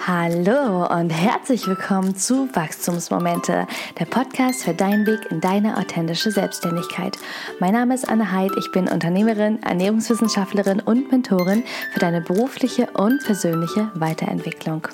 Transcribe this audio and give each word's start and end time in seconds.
Hallo 0.00 0.86
und 0.86 1.10
herzlich 1.10 1.66
willkommen 1.68 2.16
zu 2.16 2.48
Wachstumsmomente, 2.54 3.66
der 3.98 4.04
Podcast 4.06 4.64
für 4.64 4.74
deinen 4.74 5.06
Weg 5.06 5.30
in 5.30 5.40
deine 5.40 5.76
authentische 5.76 6.32
Selbstständigkeit. 6.32 7.16
Mein 7.60 7.74
Name 7.74 7.94
ist 7.94 8.08
Anne 8.08 8.32
Heid, 8.32 8.50
ich 8.58 8.72
bin 8.72 8.88
Unternehmerin, 8.88 9.62
Ernährungswissenschaftlerin 9.62 10.80
und 10.80 11.12
Mentorin 11.12 11.62
für 11.92 12.00
deine 12.00 12.20
berufliche 12.20 12.88
und 12.94 13.22
persönliche 13.24 13.90
Weiterentwicklung 13.94 14.88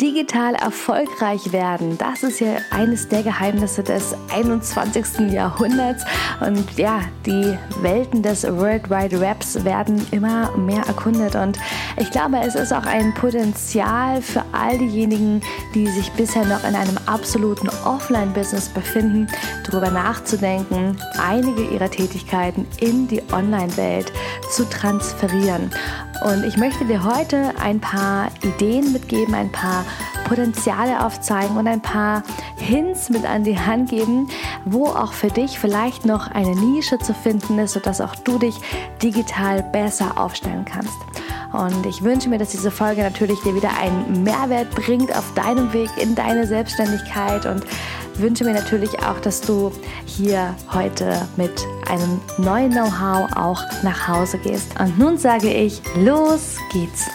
digital 0.00 0.54
erfolgreich 0.54 1.52
werden. 1.52 1.98
Das 1.98 2.22
ist 2.22 2.40
ja 2.40 2.58
eines 2.70 3.08
der 3.08 3.22
Geheimnisse 3.22 3.82
des 3.82 4.14
21. 4.32 5.32
Jahrhunderts. 5.32 6.04
Und 6.40 6.78
ja, 6.78 7.00
die 7.26 7.56
Welten 7.82 8.22
des 8.22 8.44
World 8.44 8.90
Wide 8.90 9.20
Webs 9.20 9.64
werden 9.64 10.06
immer 10.12 10.56
mehr 10.56 10.82
erkundet. 10.86 11.34
Und 11.34 11.58
ich 11.96 12.10
glaube, 12.10 12.38
es 12.44 12.54
ist 12.54 12.72
auch 12.72 12.86
ein 12.86 13.12
Potenzial 13.14 14.22
für 14.22 14.44
all 14.52 14.78
diejenigen, 14.78 15.40
die 15.74 15.88
sich 15.88 16.12
bisher 16.12 16.44
noch 16.44 16.62
in 16.62 16.76
einem 16.76 16.98
absoluten 17.06 17.68
Offline-Business 17.84 18.68
befinden, 18.68 19.26
darüber 19.68 19.90
nachzudenken, 19.90 20.96
einige 21.20 21.64
ihrer 21.64 21.90
Tätigkeiten 21.90 22.66
in 22.80 23.08
die 23.08 23.22
Online-Welt 23.32 24.12
zu 24.52 24.64
transferieren. 24.68 25.70
Und 26.24 26.44
ich 26.44 26.56
möchte 26.56 26.84
dir 26.84 27.04
heute 27.04 27.52
ein 27.60 27.80
paar 27.80 28.28
Ideen 28.42 28.92
mitgeben, 28.92 29.34
ein 29.34 29.52
paar 29.52 29.84
Potenziale 30.24 31.04
aufzeigen 31.04 31.56
und 31.56 31.66
ein 31.66 31.80
paar 31.80 32.22
Hints 32.56 33.08
mit 33.08 33.24
an 33.24 33.44
die 33.44 33.58
Hand 33.58 33.90
geben, 33.90 34.28
wo 34.64 34.86
auch 34.86 35.12
für 35.12 35.28
dich 35.28 35.58
vielleicht 35.58 36.04
noch 36.04 36.30
eine 36.30 36.54
Nische 36.54 36.98
zu 36.98 37.14
finden 37.14 37.58
ist, 37.58 37.72
sodass 37.72 38.00
auch 38.00 38.14
du 38.16 38.38
dich 38.38 38.56
digital 39.02 39.62
besser 39.62 40.18
aufstellen 40.18 40.64
kannst. 40.64 40.98
Und 41.52 41.86
ich 41.86 42.02
wünsche 42.02 42.28
mir, 42.28 42.38
dass 42.38 42.50
diese 42.50 42.70
Folge 42.70 43.02
natürlich 43.02 43.40
dir 43.40 43.54
wieder 43.54 43.70
einen 43.78 44.22
Mehrwert 44.22 44.70
bringt 44.72 45.16
auf 45.16 45.32
deinem 45.34 45.72
Weg 45.72 45.88
in 45.96 46.14
deine 46.14 46.46
Selbstständigkeit 46.46 47.46
und 47.46 47.64
wünsche 48.20 48.44
mir 48.44 48.54
natürlich 48.54 48.98
auch, 49.00 49.20
dass 49.20 49.40
du 49.40 49.72
hier 50.06 50.54
heute 50.72 51.26
mit 51.36 51.52
einem 51.88 52.20
neuen 52.38 52.72
Know-how 52.72 53.30
auch 53.36 53.62
nach 53.82 54.08
Hause 54.08 54.38
gehst. 54.38 54.78
Und 54.80 54.98
nun 54.98 55.18
sage 55.18 55.52
ich, 55.52 55.80
los 55.96 56.56
geht's! 56.72 57.08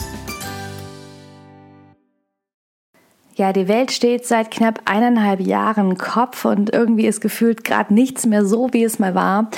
Ja, 3.35 3.51
die 3.51 3.67
Welt 3.67 3.91
steht 3.91 4.27
seit 4.27 4.51
knapp 4.51 4.81
eineinhalb 4.85 5.39
Jahren 5.39 5.97
Kopf 5.97 6.45
und 6.45 6.71
irgendwie 6.71 7.07
ist 7.07 7.19
gefühlt 7.19 7.63
gerade 7.63 7.91
nichts 7.91 8.27
mehr 8.27 8.45
so, 8.45 8.71
wie 8.73 8.83
es 8.83 8.99
mal 8.99 9.15
war. 9.15 9.49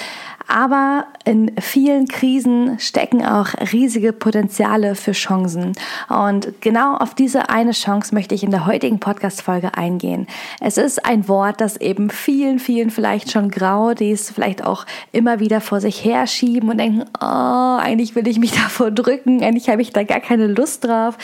Aber 0.47 1.05
in 1.23 1.51
vielen 1.59 2.07
Krisen 2.07 2.79
stecken 2.79 3.25
auch 3.25 3.47
riesige 3.71 4.13
Potenziale 4.13 4.95
für 4.95 5.13
Chancen. 5.13 5.73
Und 6.07 6.61
genau 6.61 6.95
auf 6.97 7.15
diese 7.15 7.49
eine 7.49 7.71
Chance 7.71 8.13
möchte 8.13 8.35
ich 8.35 8.43
in 8.43 8.51
der 8.51 8.65
heutigen 8.65 8.99
Podcast-Folge 8.99 9.75
eingehen. 9.75 10.27
Es 10.61 10.77
ist 10.77 11.05
ein 11.05 11.27
Wort, 11.27 11.61
das 11.61 11.77
eben 11.77 12.09
vielen, 12.09 12.59
vielen 12.59 12.91
vielleicht 12.91 13.31
schon 13.31 13.49
grau, 13.49 13.93
die 13.93 14.11
es 14.11 14.29
vielleicht 14.29 14.63
auch 14.63 14.85
immer 15.11 15.39
wieder 15.39 15.61
vor 15.61 15.81
sich 15.81 16.05
herschieben 16.05 16.69
und 16.69 16.77
denken, 16.77 17.05
oh, 17.19 17.77
eigentlich 17.79 18.15
will 18.15 18.27
ich 18.27 18.39
mich 18.39 18.51
davor 18.63 18.91
drücken, 18.91 19.43
eigentlich 19.43 19.69
habe 19.69 19.81
ich 19.81 19.93
da 19.93 20.03
gar 20.03 20.19
keine 20.19 20.47
Lust 20.47 20.85
drauf. 20.85 21.17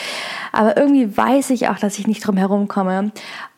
Aber 0.52 0.76
irgendwie 0.76 1.16
weiß 1.16 1.50
ich 1.50 1.68
auch, 1.68 1.78
dass 1.78 1.98
ich 1.98 2.06
nicht 2.06 2.26
drum 2.26 2.36
herum 2.36 2.66
komme. 2.68 3.12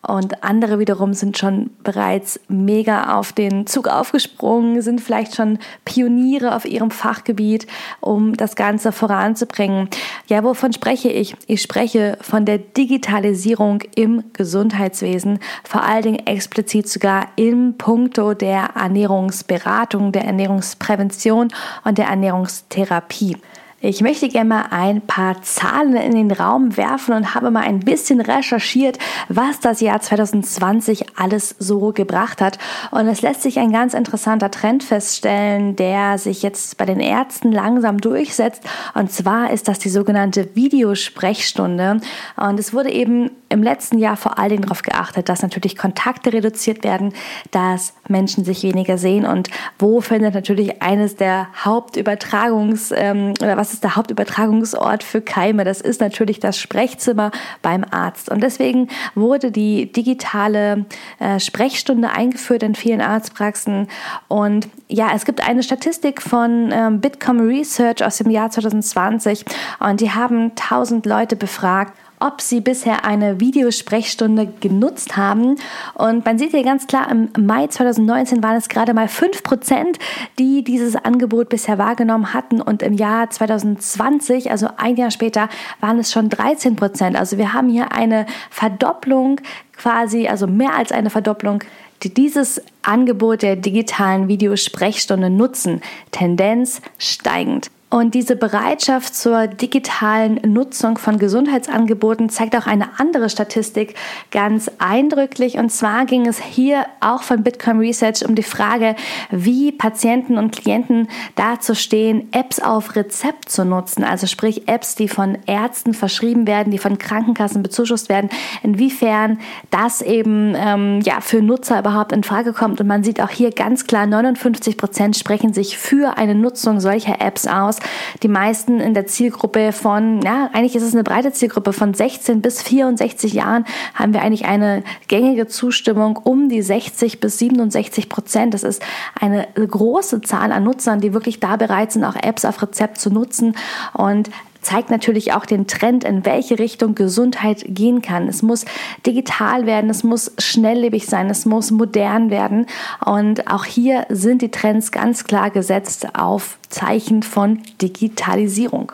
Und 0.07 0.45
andere 0.45 0.79
wiederum 0.79 1.15
sind 1.15 1.39
schon 1.39 1.71
bereits 1.83 2.39
mega 2.49 3.19
auf 3.19 3.33
den 3.33 3.67
Zug 3.67 3.89
aufgesprungen, 3.89 4.83
sind 4.83 5.01
vielleicht 5.01 5.35
schon 5.35 5.59
Pioniere 5.85 6.55
auf 6.55 6.65
ihrem 6.65 6.91
Fachgebiet, 6.91 7.67
um 8.01 8.37
das 8.37 8.57
Ganze 8.57 8.93
voranzubringen. 8.93 9.89
Ja, 10.27 10.45
wovon 10.45 10.73
spreche 10.73 11.09
ich? 11.09 11.37
Ich 11.47 11.63
spreche 11.63 12.19
von 12.21 12.45
der 12.45 12.59
Digitalisierung 12.59 13.83
im 13.95 14.25
Gesundheitswesen, 14.33 15.39
vor 15.65 15.83
allen 15.83 16.03
Dingen 16.03 16.27
explizit 16.27 16.89
sogar 16.89 17.29
im 17.37 17.77
Punkto 17.79 18.35
der 18.35 18.71
Ernährungsberatung, 18.75 20.13
der 20.13 20.25
Ernährungsprävention 20.25 21.49
und 21.85 21.99
der 21.99 22.07
Ernährungstherapie. 22.07 23.37
Ich 23.87 24.01
möchte 24.01 24.31
gerne 24.31 24.49
mal 24.49 24.65
ein 24.71 25.03
paar 25.03 25.43
Zahlen 25.43 25.95
in 25.95 26.15
den 26.15 26.31
Raum 26.31 26.79
werfen 26.79 27.13
und 27.13 27.35
habe 27.35 27.51
mal 27.51 27.65
ein 27.65 27.81
bisschen 27.81 28.23
recherchiert, 28.23 28.99
was 29.29 29.61
das 29.61 29.83
Jahr 29.83 30.01
2020 30.01 31.19
alles 31.19 31.55
so 31.59 31.93
gebracht 31.93 32.41
hat. 32.41 32.59
Und 32.93 33.09
es 33.09 33.21
lässt 33.21 33.43
sich 33.43 33.59
ein 33.59 33.73
ganz 33.73 33.93
interessanter 33.93 34.51
Trend 34.51 34.85
feststellen, 34.85 35.77
der 35.77 36.17
sich 36.17 36.43
jetzt 36.43 36.79
bei 36.79 36.87
den 36.87 36.99
Ärzten 36.99 37.53
langsam 37.53 37.99
durchsetzt. 37.99 38.63
Und 38.95 39.13
zwar 39.13 39.51
ist 39.51 39.69
das 39.69 39.81
die 39.81 39.91
sogenannte 39.91 40.49
Videosprechstunde. 40.55 42.01
Und 42.39 42.59
es 42.59 42.73
wurde 42.73 42.91
eben 42.91 43.33
im 43.51 43.63
letzten 43.63 43.99
Jahr 43.99 44.17
vor 44.17 44.39
allen 44.39 44.51
Dingen 44.51 44.63
darauf 44.63 44.83
geachtet, 44.83 45.29
dass 45.29 45.43
natürlich 45.43 45.77
Kontakte 45.77 46.33
reduziert 46.33 46.85
werden, 46.85 47.13
dass 47.51 47.95
Menschen 48.09 48.45
sich 48.45 48.63
weniger 48.63 48.99
sehen 48.99 49.27
und 49.27 49.49
wo 49.79 50.01
findet 50.01 50.35
natürlich 50.35 50.83
eines 50.83 51.17
der 51.17 51.49
Hauptübertragungs- 51.63 52.93
ähm, 52.97 53.35
oder 53.41 53.57
was 53.57 53.74
ist 53.75 53.85
der 53.85 53.97
Hauptübertragungsort 53.97 55.03
für 55.03 55.21
Keime? 55.21 55.65
Das 55.65 55.81
ist 55.81 56.01
natürlich 56.01 56.41
das 56.41 56.59
Sprechzimmer 56.59 57.31
beim 57.63 57.85
Arzt. 57.91 58.31
Und 58.31 58.43
deswegen 58.43 58.89
wurde 59.15 59.51
die 59.51 59.93
digitale 59.93 60.87
äh, 61.19 61.39
Sprechstunde 61.39 62.11
eingeführt 62.11 62.63
in 62.63 62.75
vielen 62.75 63.01
Arztpraxen. 63.01 63.89
Und 64.29 64.69
ja, 64.89 65.11
es 65.15 65.25
gibt 65.25 65.47
eine 65.47 65.63
Statistik 65.63 66.23
von 66.23 66.71
ähm, 66.73 67.01
Bitcom 67.01 67.41
Research 67.41 68.05
aus 68.05 68.19
dem 68.19 68.31
Jahr 68.31 68.51
2020 68.51 69.45
und 69.81 70.01
die 70.01 70.11
haben 70.11 70.51
1000 70.51 71.05
Leute 71.07 71.37
befragt 71.37 71.93
ob 72.25 72.41
sie 72.41 72.61
bisher 72.61 73.05
eine 73.05 73.39
Videosprechstunde 73.39 74.47
genutzt 74.61 75.17
haben. 75.17 75.57
Und 75.93 76.25
man 76.25 76.39
sieht 76.39 76.53
hier 76.53 76.65
ganz 76.65 76.87
klar, 76.87 77.11
im 77.11 77.29
Mai 77.39 77.67
2019 77.67 78.43
waren 78.43 78.57
es 78.57 78.71
gerade 78.71 78.95
mal 78.95 79.07
5%, 79.07 79.99
die 80.39 80.65
dieses 80.65 80.97
Angebot 80.97 81.51
bisher 81.51 81.77
wahrgenommen 81.77 82.33
hatten. 82.33 82.63
Und 82.63 82.83
im 82.83 82.95
Jahr 82.95 83.29
2020, 83.29 84.51
also 84.51 84.69
ein 84.79 84.97
Jahr 84.97 85.11
später, 85.11 85.51
waren 85.81 85.99
es 85.99 86.13
schon 86.13 86.31
13%. 86.31 87.15
Also 87.15 87.37
wir 87.37 87.53
haben 87.53 87.69
hier 87.69 87.93
eine 87.93 88.25
Verdopplung 88.49 89.43
quasi, 89.77 90.27
also 90.27 90.47
mehr 90.47 90.75
als 90.75 90.93
eine 90.93 91.11
Verdopplung 91.11 91.63
die 92.03 92.13
dieses 92.13 92.61
Angebot 92.83 93.43
der 93.43 93.57
digitalen 93.57 94.29
Videosprechstunde 94.29 95.31
nutzen, 95.31 95.81
Tendenz 96.11 96.83
steigend. 96.99 97.71
Und 97.91 98.15
diese 98.15 98.35
Bereitschaft 98.35 99.15
zur 99.15 99.47
digitalen 99.47 100.41
Nutzung 100.53 100.99
von 100.99 101.17
Gesundheitsangeboten 101.17 102.29
zeigt 102.29 102.57
auch 102.57 102.67
eine 102.67 102.99
andere 102.99 103.31
Statistik 103.31 103.95
ganz 104.33 104.69
eindrücklich. 104.79 105.59
Und 105.59 105.71
zwar 105.71 106.05
ging 106.05 106.27
es 106.27 106.41
hier 106.43 106.87
auch 106.99 107.23
von 107.23 107.45
Bitcoin 107.45 107.79
Research 107.79 108.27
um 108.27 108.35
die 108.35 108.43
Frage, 108.43 108.97
wie 109.31 109.71
Patienten 109.71 110.39
und 110.39 110.51
Klienten 110.51 111.07
dazu 111.37 111.77
stehen, 111.77 112.29
Apps 112.33 112.59
auf 112.59 112.97
Rezept 112.97 113.49
zu 113.49 113.65
nutzen. 113.65 114.03
Also 114.03 114.27
sprich 114.27 114.67
Apps, 114.67 114.97
die 114.97 115.07
von 115.09 115.39
Ärzten 115.47 115.95
verschrieben 115.95 116.49
werden, 116.49 116.73
die 116.73 116.79
von 116.79 116.99
Krankenkassen 116.99 117.63
bezuschusst 117.63 118.09
werden. 118.09 118.29
Inwiefern 118.65 119.39
das 119.71 120.03
eben 120.03 120.55
ähm, 120.57 121.01
ja, 121.03 121.21
für 121.21 121.41
Nutzer 121.41 121.79
überhaupt 121.79 122.11
in 122.11 122.25
Frage 122.25 122.53
kommt. 122.55 122.81
Und 122.81 122.89
man 122.89 123.05
sieht 123.05 123.21
auch 123.21 123.31
hier 123.31 123.53
ganz 123.53 123.87
klar, 123.87 124.07
59 124.07 124.77
Prozent 124.77 125.17
sprechen 125.17 125.55
sich 125.55 125.79
für 125.79 126.19
eine 126.19 126.35
Nutzung 126.35 126.81
solcher 126.81 127.21
Apps 127.21 127.47
aus. 127.47 127.74
Die 128.23 128.29
meisten 128.29 128.81
in 128.81 128.95
der 128.95 129.07
Zielgruppe 129.07 129.73
von, 129.73 130.21
ja, 130.23 130.51
eigentlich 130.53 130.77
ist 130.77 130.83
es 130.83 130.95
eine 130.95 131.05
breite 131.05 131.33
Zielgruppe 131.33 131.73
von 131.73 131.95
16 131.95 132.41
bis 132.41 132.63
64 132.63 133.33
Jahren 133.33 133.65
haben 133.95 134.13
wir 134.13 134.23
eigentlich 134.23 134.45
eine 134.45 134.83
gängige 135.09 135.47
Zustimmung 135.47 136.17
um 136.17 136.49
die 136.49 136.63
60 136.63 137.21
bis 137.21 137.39
67 137.39 138.09
Prozent. 138.09 138.55
Das 138.55 138.63
ist 138.63 138.83
eine 139.21 139.47
große 139.55 140.23
Zahl 140.23 140.53
an 140.53 140.65
Nutzern, 140.65 141.01
die 141.01 141.13
wirklich 141.13 141.41
da 141.41 141.57
bereit 141.57 141.93
sind, 141.93 142.05
auch 142.05 142.17
Apps 142.17 142.45
auf 142.45 142.61
Rezept 142.63 142.99
zu 142.99 143.11
nutzen. 143.11 143.57
Und 143.93 144.31
zeigt 144.65 144.91
natürlich 144.91 145.33
auch 145.33 145.47
den 145.47 145.67
Trend, 145.67 146.05
in 146.05 146.25
welche 146.25 146.59
Richtung 146.59 146.95
Gesundheit 146.95 147.65
gehen 147.69 148.03
kann. 148.03 148.29
Es 148.29 148.43
muss 148.43 148.65
digital 149.07 149.67
werden, 149.67 149.91
es 149.91 150.03
muss 150.03 150.33
schnelllebig 150.39 151.07
sein, 151.07 151.31
es 151.31 151.47
muss 151.47 151.71
modern 151.71 152.31
werden. 152.31 152.67
Und 153.05 153.49
auch 153.49 153.65
hier 153.65 154.07
sind 154.09 154.43
die 154.43 154.51
Trends 154.51 154.91
ganz 154.91 155.25
klar 155.25 155.51
gesetzt 155.51 156.09
auf 156.15 156.59
Zeichen 156.69 157.23
von 157.23 157.63
Digitalisierung. 157.81 158.93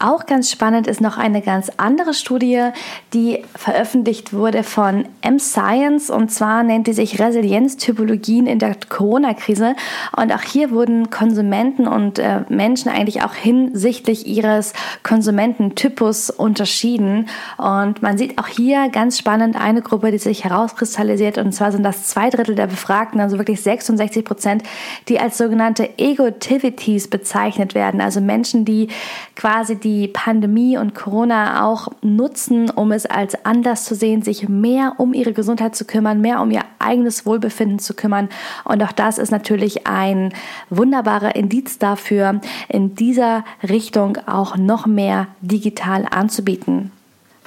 Auch 0.00 0.26
ganz 0.26 0.50
spannend 0.50 0.86
ist 0.86 1.00
noch 1.00 1.18
eine 1.18 1.42
ganz 1.42 1.72
andere 1.76 2.14
Studie, 2.14 2.70
die 3.14 3.42
veröffentlicht 3.56 4.32
wurde 4.32 4.62
von 4.62 5.06
M-Science 5.22 6.08
und 6.10 6.30
zwar 6.30 6.62
nennt 6.62 6.86
die 6.86 6.92
sich 6.92 7.18
Resilienztypologien 7.18 8.46
in 8.46 8.60
der 8.60 8.76
Corona-Krise. 8.88 9.74
Und 10.16 10.32
auch 10.32 10.42
hier 10.42 10.70
wurden 10.70 11.10
Konsumenten 11.10 11.88
und 11.88 12.20
äh, 12.20 12.42
Menschen 12.48 12.90
eigentlich 12.90 13.22
auch 13.22 13.34
hinsichtlich 13.34 14.26
ihres 14.28 14.72
Konsumententypus 15.02 16.30
unterschieden. 16.30 17.28
Und 17.56 18.00
man 18.00 18.18
sieht 18.18 18.38
auch 18.38 18.46
hier 18.46 18.90
ganz 18.90 19.18
spannend 19.18 19.60
eine 19.60 19.82
Gruppe, 19.82 20.12
die 20.12 20.18
sich 20.18 20.44
herauskristallisiert 20.44 21.38
und 21.38 21.50
zwar 21.52 21.72
sind 21.72 21.82
das 21.82 22.04
zwei 22.04 22.30
Drittel 22.30 22.54
der 22.54 22.68
Befragten, 22.68 23.20
also 23.20 23.38
wirklich 23.38 23.62
66 23.62 24.24
Prozent, 24.24 24.62
die 25.08 25.18
als 25.18 25.38
sogenannte 25.38 25.98
Egotivities 25.98 27.08
bezeichnet 27.08 27.74
werden, 27.74 28.00
also 28.00 28.20
Menschen, 28.20 28.64
die 28.64 28.88
quasi 29.34 29.74
die 29.74 29.87
die 29.88 30.08
Pandemie 30.08 30.76
und 30.76 30.94
Corona 30.94 31.64
auch 31.64 31.88
nutzen, 32.02 32.68
um 32.68 32.92
es 32.92 33.06
als 33.06 33.44
Anlass 33.46 33.84
zu 33.86 33.94
sehen, 33.94 34.20
sich 34.20 34.46
mehr 34.48 34.94
um 34.98 35.14
ihre 35.14 35.32
Gesundheit 35.32 35.74
zu 35.74 35.86
kümmern, 35.86 36.20
mehr 36.20 36.42
um 36.42 36.50
ihr 36.50 36.62
eigenes 36.78 37.24
Wohlbefinden 37.24 37.78
zu 37.78 37.94
kümmern. 37.94 38.28
Und 38.64 38.82
auch 38.82 38.92
das 38.92 39.16
ist 39.16 39.30
natürlich 39.30 39.86
ein 39.86 40.34
wunderbarer 40.68 41.36
Indiz 41.36 41.78
dafür, 41.78 42.40
in 42.68 42.96
dieser 42.96 43.44
Richtung 43.66 44.18
auch 44.26 44.56
noch 44.56 44.86
mehr 44.86 45.28
digital 45.40 46.04
anzubieten. 46.10 46.92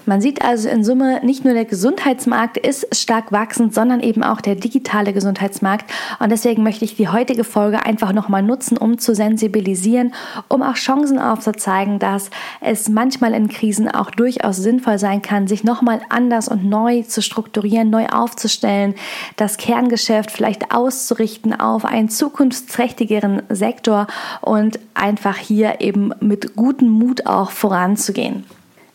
Man 0.05 0.19
sieht 0.19 0.41
also 0.43 0.67
in 0.67 0.83
Summe, 0.83 1.23
nicht 1.23 1.45
nur 1.45 1.53
der 1.53 1.65
Gesundheitsmarkt 1.65 2.57
ist 2.57 2.95
stark 2.95 3.31
wachsend, 3.31 3.73
sondern 3.73 3.99
eben 3.99 4.23
auch 4.23 4.41
der 4.41 4.55
digitale 4.55 5.13
Gesundheitsmarkt. 5.13 5.85
Und 6.19 6.31
deswegen 6.31 6.63
möchte 6.63 6.85
ich 6.85 6.95
die 6.95 7.07
heutige 7.07 7.43
Folge 7.43 7.85
einfach 7.85 8.11
nochmal 8.11 8.41
nutzen, 8.41 8.77
um 8.77 8.97
zu 8.97 9.13
sensibilisieren, 9.13 10.13
um 10.47 10.63
auch 10.63 10.73
Chancen 10.73 11.19
aufzuzeigen, 11.19 11.99
dass 11.99 12.31
es 12.61 12.89
manchmal 12.89 13.33
in 13.33 13.47
Krisen 13.47 13.89
auch 13.89 14.09
durchaus 14.09 14.57
sinnvoll 14.57 14.97
sein 14.97 15.21
kann, 15.21 15.47
sich 15.47 15.63
nochmal 15.63 16.01
anders 16.09 16.47
und 16.47 16.65
neu 16.65 17.03
zu 17.03 17.21
strukturieren, 17.21 17.91
neu 17.91 18.07
aufzustellen, 18.07 18.95
das 19.35 19.57
Kerngeschäft 19.57 20.31
vielleicht 20.31 20.73
auszurichten 20.73 21.59
auf 21.59 21.85
einen 21.85 22.09
zukunftsträchtigeren 22.09 23.43
Sektor 23.49 24.07
und 24.41 24.79
einfach 24.95 25.37
hier 25.37 25.79
eben 25.79 26.11
mit 26.19 26.55
gutem 26.55 26.89
Mut 26.89 27.27
auch 27.27 27.51
voranzugehen. 27.51 28.45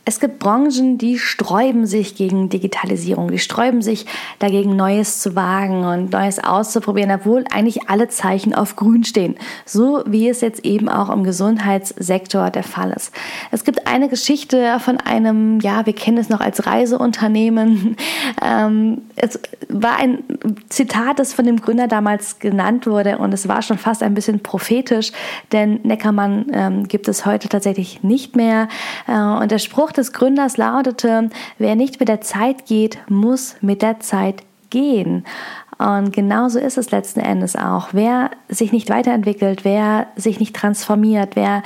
Es 0.09 0.21
gibt 0.21 0.39
Branchen, 0.39 0.99
die 0.99 1.19
sträuben 1.19 1.85
sich 1.85 2.15
gegen 2.15 2.49
Digitalisierung, 2.49 3.33
die 3.33 3.41
sträuben 3.41 3.83
sich 3.83 4.07
dagegen, 4.39 4.77
Neues 4.77 5.21
zu 5.21 5.35
wagen 5.35 5.83
und 5.83 6.13
Neues 6.13 6.39
auszuprobieren, 6.39 7.11
obwohl 7.11 7.45
eigentlich 7.51 7.91
alle 7.91 8.07
Zeichen 8.07 8.55
auf 8.55 8.77
Grün 8.77 9.03
stehen. 9.03 9.35
So 9.65 10.05
wie 10.07 10.29
es 10.29 10.43
jetzt 10.43 10.65
eben 10.65 10.89
auch 10.89 11.11
im 11.11 11.25
Gesundheitssektor 11.25 12.51
der 12.51 12.63
Fall 12.63 12.93
ist. 12.93 13.13
Es 13.51 13.65
gibt 13.65 13.89
eine 13.89 14.09
Geschichte 14.09 14.79
von 14.79 14.99
einem, 14.99 15.59
ja, 15.59 15.87
wir 15.87 15.93
kennen 15.93 16.19
es 16.19 16.29
noch 16.29 16.41
als 16.41 16.67
Reiseunternehmen. 16.67 17.97
Ähm, 18.43 19.03
es 19.17 19.41
war 19.69 19.99
ein 19.99 20.23
Zitat, 20.69 21.19
das 21.19 21.33
von 21.33 21.47
dem 21.47 21.61
Gründer 21.61 21.89
damals 21.89 22.39
genannt 22.39 22.87
wurde 22.87 23.19
und 23.19 23.33
es 23.33 23.49
war 23.49 23.63
schon 23.63 23.79
fast 23.79 24.03
ein 24.03 24.15
bisschen 24.15 24.41
prophetisch, 24.41 25.13
denn 25.53 25.81
Neckermann 25.85 26.47
ähm, 26.53 26.89
gibt 26.89 27.09
es 27.09 27.25
heute 27.25 27.49
tatsächlich 27.49 28.03
nicht 28.03 28.37
mehr. 28.37 28.69
Äh, 29.09 29.13
und 29.13 29.51
der 29.51 29.59
Spruch 29.59 29.93
des 29.97 30.13
Gründers 30.13 30.57
lautete, 30.57 31.31
wer 31.59 31.75
nicht 31.75 32.01
mit 32.01 32.09
der 32.09 32.21
Zeit 32.21 32.67
geht, 32.67 32.99
muss 33.09 33.57
mit 33.61 33.83
der 33.83 34.01
Zeit 34.01 34.43
gehen. 34.71 35.25
Und 35.79 36.13
genauso 36.13 36.59
ist 36.59 36.79
es 36.79 36.91
letzten 36.91 37.21
Endes 37.21 37.55
auch. 37.55 37.89
Wer 37.93 38.31
sich 38.49 38.73
nicht 38.73 38.89
weiterentwickelt, 38.89 39.65
wer 39.65 40.07
sich 40.17 40.41
nicht 40.41 40.57
transformiert, 40.57 41.37
wer 41.37 41.63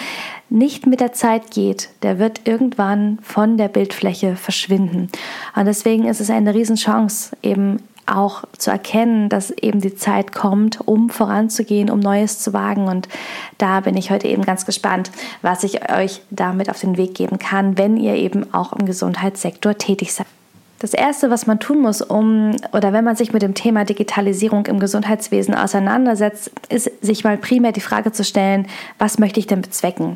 nicht 0.48 0.86
mit 0.86 1.00
der 1.00 1.12
Zeit 1.12 1.52
geht, 1.52 1.90
der 2.02 2.18
wird 2.18 2.40
irgendwann 2.48 3.18
von 3.22 3.56
der 3.56 3.68
Bildfläche 3.68 4.34
verschwinden. 4.34 5.08
Und 5.54 5.66
deswegen 5.66 6.08
ist 6.08 6.20
es 6.20 6.28
eine 6.28 6.54
Riesenchance, 6.54 7.36
eben 7.42 7.80
auch 8.10 8.44
zu 8.56 8.70
erkennen, 8.70 9.28
dass 9.28 9.50
eben 9.50 9.80
die 9.80 9.94
Zeit 9.94 10.32
kommt, 10.32 10.80
um 10.86 11.10
voranzugehen, 11.10 11.90
um 11.90 12.00
Neues 12.00 12.38
zu 12.38 12.52
wagen. 12.52 12.88
Und 12.88 13.08
da 13.58 13.80
bin 13.80 13.96
ich 13.96 14.10
heute 14.10 14.28
eben 14.28 14.44
ganz 14.44 14.66
gespannt, 14.66 15.10
was 15.42 15.64
ich 15.64 15.90
euch 15.90 16.22
damit 16.30 16.70
auf 16.70 16.80
den 16.80 16.96
Weg 16.96 17.14
geben 17.14 17.38
kann, 17.38 17.78
wenn 17.78 17.96
ihr 17.96 18.14
eben 18.14 18.52
auch 18.52 18.72
im 18.72 18.86
Gesundheitssektor 18.86 19.78
tätig 19.78 20.12
seid. 20.12 20.26
Das 20.80 20.94
Erste, 20.94 21.28
was 21.28 21.46
man 21.46 21.60
tun 21.60 21.82
muss, 21.82 22.00
um 22.00 22.56
oder 22.72 22.94
wenn 22.94 23.04
man 23.04 23.14
sich 23.14 23.34
mit 23.34 23.42
dem 23.42 23.52
Thema 23.52 23.84
Digitalisierung 23.84 24.64
im 24.64 24.80
Gesundheitswesen 24.80 25.54
auseinandersetzt, 25.54 26.50
ist 26.70 26.90
sich 27.04 27.22
mal 27.22 27.36
primär 27.36 27.72
die 27.72 27.82
Frage 27.82 28.12
zu 28.12 28.24
stellen, 28.24 28.66
was 28.98 29.18
möchte 29.18 29.38
ich 29.38 29.46
denn 29.46 29.60
bezwecken? 29.60 30.14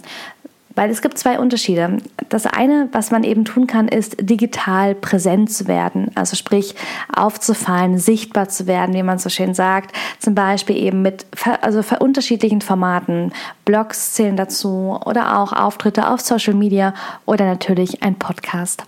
Weil 0.74 0.90
es 0.90 1.02
gibt 1.02 1.18
zwei 1.18 1.38
Unterschiede. 1.38 1.98
Das 2.28 2.46
eine, 2.46 2.88
was 2.92 3.10
man 3.10 3.22
eben 3.22 3.44
tun 3.44 3.66
kann, 3.66 3.86
ist 3.86 4.16
digital 4.18 4.94
präsent 4.94 5.52
zu 5.52 5.68
werden. 5.68 6.10
Also 6.14 6.36
sprich, 6.36 6.74
aufzufallen, 7.14 7.98
sichtbar 7.98 8.48
zu 8.48 8.66
werden, 8.66 8.94
wie 8.94 9.02
man 9.02 9.18
so 9.18 9.28
schön 9.28 9.54
sagt. 9.54 9.94
Zum 10.18 10.34
Beispiel 10.34 10.76
eben 10.76 11.02
mit 11.02 11.26
also 11.60 11.82
unterschiedlichen 12.00 12.60
Formaten. 12.60 13.32
Blogs 13.64 14.14
zählen 14.14 14.36
dazu 14.36 14.98
oder 15.04 15.38
auch 15.38 15.52
Auftritte 15.52 16.08
auf 16.08 16.20
Social 16.20 16.54
Media 16.54 16.92
oder 17.24 17.44
natürlich 17.46 18.02
ein 18.02 18.16
Podcast. 18.16 18.84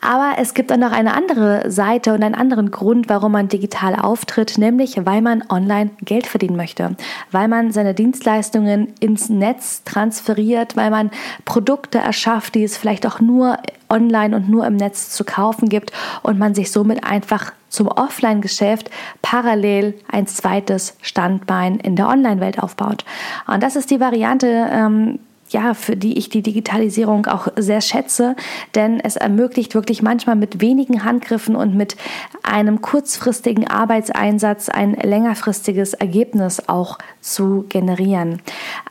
Aber 0.00 0.34
es 0.38 0.54
gibt 0.54 0.70
dann 0.70 0.80
noch 0.80 0.92
eine 0.92 1.14
andere 1.14 1.70
Seite 1.70 2.14
und 2.14 2.22
einen 2.22 2.34
anderen 2.34 2.70
Grund, 2.70 3.08
warum 3.08 3.32
man 3.32 3.48
digital 3.48 3.94
auftritt, 3.96 4.58
nämlich 4.58 4.98
weil 5.04 5.22
man 5.22 5.42
online 5.48 5.90
Geld 6.02 6.26
verdienen 6.26 6.56
möchte, 6.56 6.96
weil 7.32 7.48
man 7.48 7.72
seine 7.72 7.94
Dienstleistungen 7.94 8.94
ins 9.00 9.28
Netz 9.28 9.82
transferiert, 9.84 10.76
weil 10.76 10.90
man 10.90 11.10
Produkte 11.44 11.98
erschafft, 11.98 12.54
die 12.54 12.64
es 12.64 12.76
vielleicht 12.76 13.06
auch 13.06 13.20
nur 13.20 13.58
online 13.88 14.36
und 14.36 14.48
nur 14.48 14.66
im 14.66 14.76
Netz 14.76 15.10
zu 15.10 15.24
kaufen 15.24 15.68
gibt 15.68 15.92
und 16.22 16.38
man 16.38 16.54
sich 16.54 16.70
somit 16.70 17.04
einfach 17.04 17.52
zum 17.68 17.88
Offline-Geschäft 17.88 18.90
parallel 19.22 19.94
ein 20.10 20.26
zweites 20.26 20.96
Standbein 21.02 21.78
in 21.78 21.96
der 21.96 22.08
Online-Welt 22.08 22.62
aufbaut. 22.62 23.04
Und 23.46 23.62
das 23.62 23.76
ist 23.76 23.90
die 23.90 24.00
Variante, 24.00 24.68
ähm, 24.70 25.18
ja, 25.50 25.74
für 25.74 25.96
die 25.96 26.18
ich 26.18 26.28
die 26.28 26.42
Digitalisierung 26.42 27.26
auch 27.26 27.48
sehr 27.56 27.80
schätze, 27.80 28.36
denn 28.74 29.00
es 29.00 29.16
ermöglicht 29.16 29.74
wirklich 29.74 30.02
manchmal 30.02 30.36
mit 30.36 30.60
wenigen 30.60 31.04
Handgriffen 31.04 31.56
und 31.56 31.74
mit 31.74 31.96
einem 32.42 32.80
kurzfristigen 32.80 33.66
Arbeitseinsatz 33.66 34.68
ein 34.68 34.94
längerfristiges 34.94 35.94
Ergebnis 35.94 36.68
auch 36.68 36.98
zu 37.20 37.64
generieren. 37.68 38.40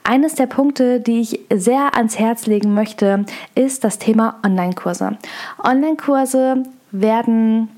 Eines 0.03 0.35
der 0.35 0.47
Punkte, 0.47 0.99
die 0.99 1.21
ich 1.21 1.39
sehr 1.53 1.95
ans 1.95 2.19
Herz 2.19 2.45
legen 2.45 2.73
möchte, 2.73 3.25
ist 3.55 3.83
das 3.83 3.99
Thema 3.99 4.39
Online-Kurse. 4.43 5.17
Online-Kurse 5.63 6.63
werden 6.91 7.69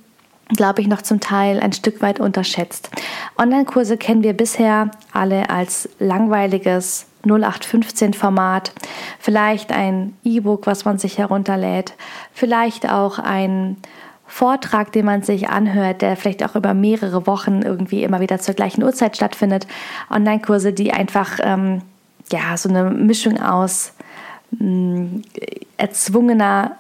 glaube 0.50 0.82
ich, 0.82 0.88
noch 0.88 1.02
zum 1.02 1.20
Teil 1.20 1.60
ein 1.60 1.74
Stück 1.74 2.02
weit 2.02 2.20
unterschätzt. 2.20 2.90
Online-Kurse 3.38 3.98
kennen 3.98 4.24
wir 4.24 4.34
bisher 4.34 4.92
alle 5.12 5.50
als 5.50 5.90
langweiliges 6.00 7.06
0815 7.30 8.14
Format, 8.14 8.72
vielleicht 9.20 9.72
ein 9.72 10.16
E-Book, 10.24 10.68
was 10.68 10.86
man 10.86 10.98
sich 10.98 11.18
herunterlädt, 11.18 11.94
vielleicht 12.34 12.90
auch 12.90 13.20
ein 13.20 13.78
Vortrag, 14.28 14.92
den 14.92 15.06
man 15.06 15.24
sich 15.24 15.50
anhört, 15.50 16.02
der 16.02 16.18
vielleicht 16.18 16.44
auch 16.44 16.56
über 16.56 16.74
mehrere 16.74 17.26
Wochen 17.28 17.62
irgendwie 17.62 18.04
immer 18.04 18.20
wieder 18.20 18.40
zur 18.40 18.56
gleichen 18.56 18.84
Uhrzeit 18.84 19.16
stattfindet. 19.16 19.68
Online-Kurse, 20.12 20.74
die 20.74 20.92
einfach 20.92 21.40
ähm, 21.42 21.82
ja 22.32 22.58
so 22.58 22.68
eine 22.68 22.90
Mischung 22.92 23.40
aus 23.40 23.94
mh, 24.52 24.66
mm, 24.66 25.22
erzwungener 25.78 26.78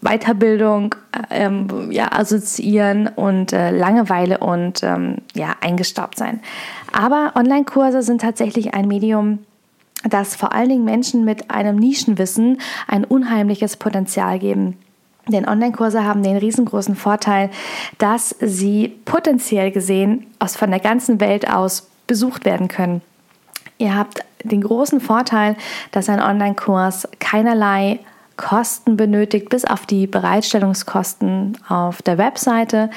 Weiterbildung 0.00 0.94
ähm, 1.28 1.90
ja, 1.90 2.10
assoziieren 2.12 3.08
und 3.08 3.52
äh, 3.52 3.70
Langeweile 3.70 4.38
und 4.38 4.82
ähm, 4.82 5.16
ja, 5.34 5.54
eingestaubt 5.60 6.16
sein. 6.16 6.40
Aber 6.92 7.32
Online-Kurse 7.34 8.02
sind 8.02 8.22
tatsächlich 8.22 8.72
ein 8.72 8.88
Medium, 8.88 9.40
dass 10.04 10.34
vor 10.34 10.52
allen 10.52 10.68
Dingen 10.68 10.84
Menschen 10.84 11.24
mit 11.24 11.50
einem 11.50 11.76
Nischenwissen 11.76 12.60
ein 12.86 13.04
unheimliches 13.04 13.76
Potenzial 13.76 14.38
geben. 14.38 14.78
Denn 15.28 15.48
Online-Kurse 15.48 16.04
haben 16.04 16.22
den 16.22 16.36
riesengroßen 16.36 16.96
Vorteil, 16.96 17.50
dass 17.98 18.34
sie 18.40 18.88
potenziell 19.04 19.70
gesehen 19.70 20.26
aus 20.38 20.56
von 20.56 20.70
der 20.70 20.80
ganzen 20.80 21.20
Welt 21.20 21.48
aus 21.48 21.88
besucht 22.06 22.44
werden 22.44 22.68
können. 22.68 23.02
Ihr 23.78 23.96
habt 23.96 24.24
den 24.42 24.62
großen 24.62 25.00
Vorteil, 25.00 25.56
dass 25.92 26.08
ein 26.08 26.20
Online-Kurs 26.20 27.08
keinerlei 27.18 28.00
Kosten 28.40 28.96
benötigt, 28.96 29.50
bis 29.50 29.66
auf 29.66 29.84
die 29.84 30.06
Bereitstellungskosten 30.06 31.58
auf 31.68 32.00
der 32.00 32.16
Webseite. 32.16 32.88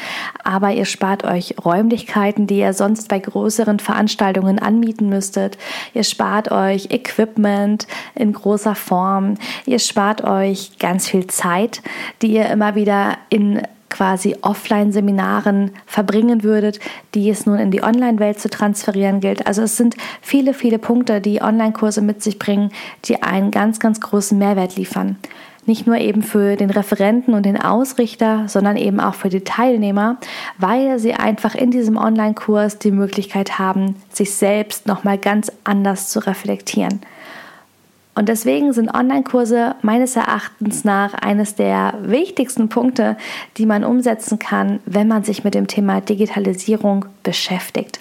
Aber 0.42 0.72
ihr 0.72 0.86
spart 0.86 1.26
euch 1.26 1.56
Räumlichkeiten, 1.64 2.48
die 2.48 2.60
ihr 2.60 2.72
sonst 2.72 3.10
bei 3.10 3.20
größeren 3.20 3.80
Veranstaltungen 3.80 4.58
anmieten 4.58 5.10
müsstet. 5.10 5.58
Ihr 5.94 6.06
spart 6.06 6.50
euch 6.50 6.92
Equipment 6.92 7.88
in 8.16 8.32
großer 8.32 8.74
Form. 8.74 9.34
Ihr 9.66 9.80
spart 9.80 10.24
euch 10.24 10.78
ganz 10.80 11.10
viel 11.10 11.28
Zeit, 11.28 11.82
die 12.22 12.32
ihr 12.32 12.46
immer 12.46 12.76
wieder 12.76 13.18
in 13.30 13.62
quasi 13.94 14.36
Offline-Seminaren 14.42 15.72
verbringen 15.86 16.44
würdet, 16.44 16.80
die 17.14 17.30
es 17.30 17.46
nun 17.46 17.60
in 17.60 17.72
die 17.72 17.84
Online-Welt 17.84 18.40
zu 18.40 18.50
transferieren 18.50 19.20
gilt. 19.20 19.46
Also 19.46 19.62
es 19.62 19.78
sind 19.78 19.96
viele, 20.22 20.54
viele 20.54 20.80
Punkte, 20.80 21.22
die 21.22 21.42
Online-Kurse 21.42 22.02
mit 22.02 22.24
sich 22.24 22.40
bringen, 22.40 22.72
die 23.06 23.22
einen 23.22 23.52
ganz, 23.52 23.80
ganz 23.80 24.02
großen 24.02 24.38
Mehrwert 24.38 24.76
liefern. 24.76 25.18
Nicht 25.66 25.88
nur 25.88 25.98
eben 25.98 26.24
für 26.24 26.58
den 26.58 26.72
Referenten 26.72 27.36
und 27.36 27.46
den 27.46 27.62
Ausrichter, 27.62 28.46
sondern 28.48 28.76
eben 28.76 29.00
auch 29.00 29.14
für 29.14 29.30
die 29.30 29.46
Teilnehmer, 29.46 30.18
weil 30.58 31.00
sie 31.00 31.14
einfach 31.14 31.56
in 31.56 31.72
diesem 31.72 31.96
Online-Kurs 31.96 32.80
die 32.80 32.92
Möglichkeit 32.92 33.60
haben, 33.60 33.96
sich 34.10 34.34
selbst 34.34 34.88
nochmal 34.88 35.18
ganz 35.18 35.52
anders 35.64 36.10
zu 36.10 36.20
reflektieren. 36.20 37.00
Und 38.16 38.30
deswegen 38.30 38.74
sind 38.74 38.94
Online-Kurse 38.94 39.76
meines 39.82 40.16
Erachtens 40.16 40.84
nach 40.84 41.14
eines 41.16 41.56
der 41.56 41.96
wichtigsten 42.02 42.70
Punkte, 42.70 43.18
die 43.58 43.66
man 43.66 43.84
umsetzen 43.84 44.38
kann, 44.38 44.80
wenn 44.86 45.08
man 45.08 45.24
sich 45.24 45.44
mit 45.44 45.56
dem 45.56 45.68
Thema 45.68 46.00
Digitalisierung 46.00 47.06
beschäftigt. 47.24 48.00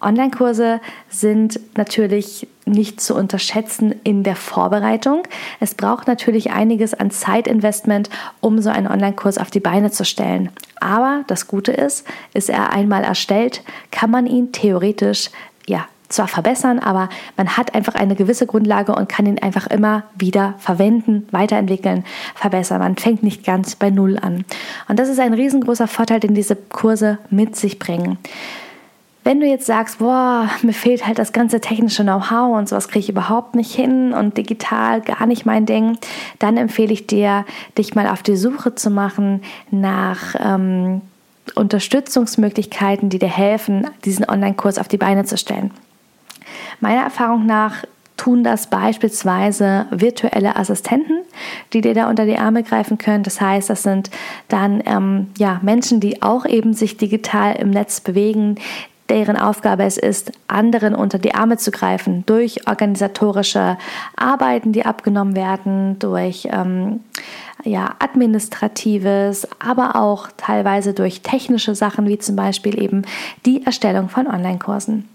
Online-Kurse 0.00 0.80
sind 1.08 1.58
natürlich 1.76 2.46
nicht 2.64 3.00
zu 3.00 3.14
unterschätzen 3.14 3.94
in 4.04 4.22
der 4.22 4.36
Vorbereitung. 4.36 5.22
Es 5.60 5.74
braucht 5.74 6.06
natürlich 6.06 6.52
einiges 6.52 6.94
an 6.94 7.10
Zeitinvestment, 7.10 8.10
um 8.40 8.60
so 8.60 8.70
einen 8.70 8.88
Online-Kurs 8.88 9.38
auf 9.38 9.50
die 9.50 9.60
Beine 9.60 9.90
zu 9.90 10.04
stellen. 10.04 10.50
Aber 10.80 11.24
das 11.26 11.46
Gute 11.48 11.72
ist, 11.72 12.06
ist 12.34 12.50
er 12.50 12.72
einmal 12.72 13.04
erstellt, 13.04 13.62
kann 13.90 14.10
man 14.10 14.26
ihn 14.26 14.52
theoretisch 14.52 15.30
ja 15.66 15.86
zwar 16.08 16.28
verbessern, 16.28 16.78
aber 16.78 17.08
man 17.36 17.56
hat 17.56 17.74
einfach 17.74 17.94
eine 17.94 18.14
gewisse 18.14 18.46
Grundlage 18.46 18.94
und 18.94 19.08
kann 19.08 19.26
ihn 19.26 19.38
einfach 19.38 19.66
immer 19.66 20.04
wieder 20.14 20.54
verwenden, 20.58 21.26
weiterentwickeln, 21.30 22.04
verbessern. 22.34 22.78
Man 22.78 22.96
fängt 22.96 23.22
nicht 23.22 23.44
ganz 23.44 23.74
bei 23.76 23.90
Null 23.90 24.18
an. 24.18 24.44
Und 24.88 24.98
das 24.98 25.08
ist 25.08 25.20
ein 25.20 25.34
riesengroßer 25.34 25.88
Vorteil, 25.88 26.20
den 26.20 26.34
diese 26.34 26.56
Kurse 26.56 27.18
mit 27.30 27.56
sich 27.56 27.78
bringen. 27.78 28.18
Wenn 29.26 29.40
du 29.40 29.46
jetzt 29.46 29.66
sagst, 29.66 29.98
boah, 29.98 30.48
mir 30.62 30.72
fehlt 30.72 31.04
halt 31.04 31.18
das 31.18 31.32
ganze 31.32 31.60
technische 31.60 32.04
Know-how 32.04 32.56
und 32.56 32.68
sowas 32.68 32.86
kriege 32.86 33.00
ich 33.00 33.08
überhaupt 33.08 33.56
nicht 33.56 33.74
hin 33.74 34.12
und 34.12 34.38
digital 34.38 35.00
gar 35.00 35.26
nicht 35.26 35.44
mein 35.44 35.66
Ding, 35.66 35.98
dann 36.38 36.56
empfehle 36.56 36.92
ich 36.92 37.08
dir, 37.08 37.44
dich 37.76 37.96
mal 37.96 38.06
auf 38.06 38.22
die 38.22 38.36
Suche 38.36 38.76
zu 38.76 38.88
machen 38.88 39.42
nach 39.72 40.36
ähm, 40.38 41.00
Unterstützungsmöglichkeiten, 41.56 43.08
die 43.08 43.18
dir 43.18 43.28
helfen, 43.28 43.88
diesen 44.04 44.28
Online-Kurs 44.28 44.78
auf 44.78 44.86
die 44.86 44.96
Beine 44.96 45.24
zu 45.24 45.36
stellen. 45.36 45.72
Meiner 46.80 47.02
Erfahrung 47.02 47.46
nach 47.46 47.84
tun 48.16 48.42
das 48.42 48.68
beispielsweise 48.68 49.86
virtuelle 49.90 50.56
Assistenten, 50.56 51.18
die 51.72 51.80
dir 51.80 51.94
da 51.94 52.08
unter 52.08 52.24
die 52.24 52.38
Arme 52.38 52.62
greifen 52.62 52.98
können. 52.98 53.22
Das 53.22 53.40
heißt, 53.40 53.68
das 53.68 53.82
sind 53.82 54.10
dann 54.48 54.82
ähm, 54.86 55.28
ja, 55.38 55.60
Menschen, 55.62 56.00
die 56.00 56.22
auch 56.22 56.46
eben 56.46 56.72
sich 56.72 56.96
digital 56.96 57.56
im 57.56 57.70
Netz 57.70 58.00
bewegen, 58.00 58.56
deren 59.08 59.36
Aufgabe 59.36 59.84
es 59.84 59.98
ist, 59.98 60.32
anderen 60.48 60.94
unter 60.94 61.18
die 61.18 61.34
Arme 61.34 61.58
zu 61.58 61.70
greifen 61.70 62.24
durch 62.26 62.66
organisatorische 62.66 63.78
Arbeiten, 64.16 64.72
die 64.72 64.84
abgenommen 64.84 65.36
werden, 65.36 65.98
durch 65.98 66.48
ähm, 66.50 67.00
ja, 67.64 67.94
administratives, 67.98 69.46
aber 69.60 69.96
auch 69.96 70.28
teilweise 70.36 70.92
durch 70.92 71.22
technische 71.22 71.74
Sachen, 71.74 72.08
wie 72.08 72.18
zum 72.18 72.36
Beispiel 72.36 72.80
eben 72.82 73.02
die 73.44 73.64
Erstellung 73.64 74.08
von 74.08 74.26
Online-Kursen. 74.26 75.08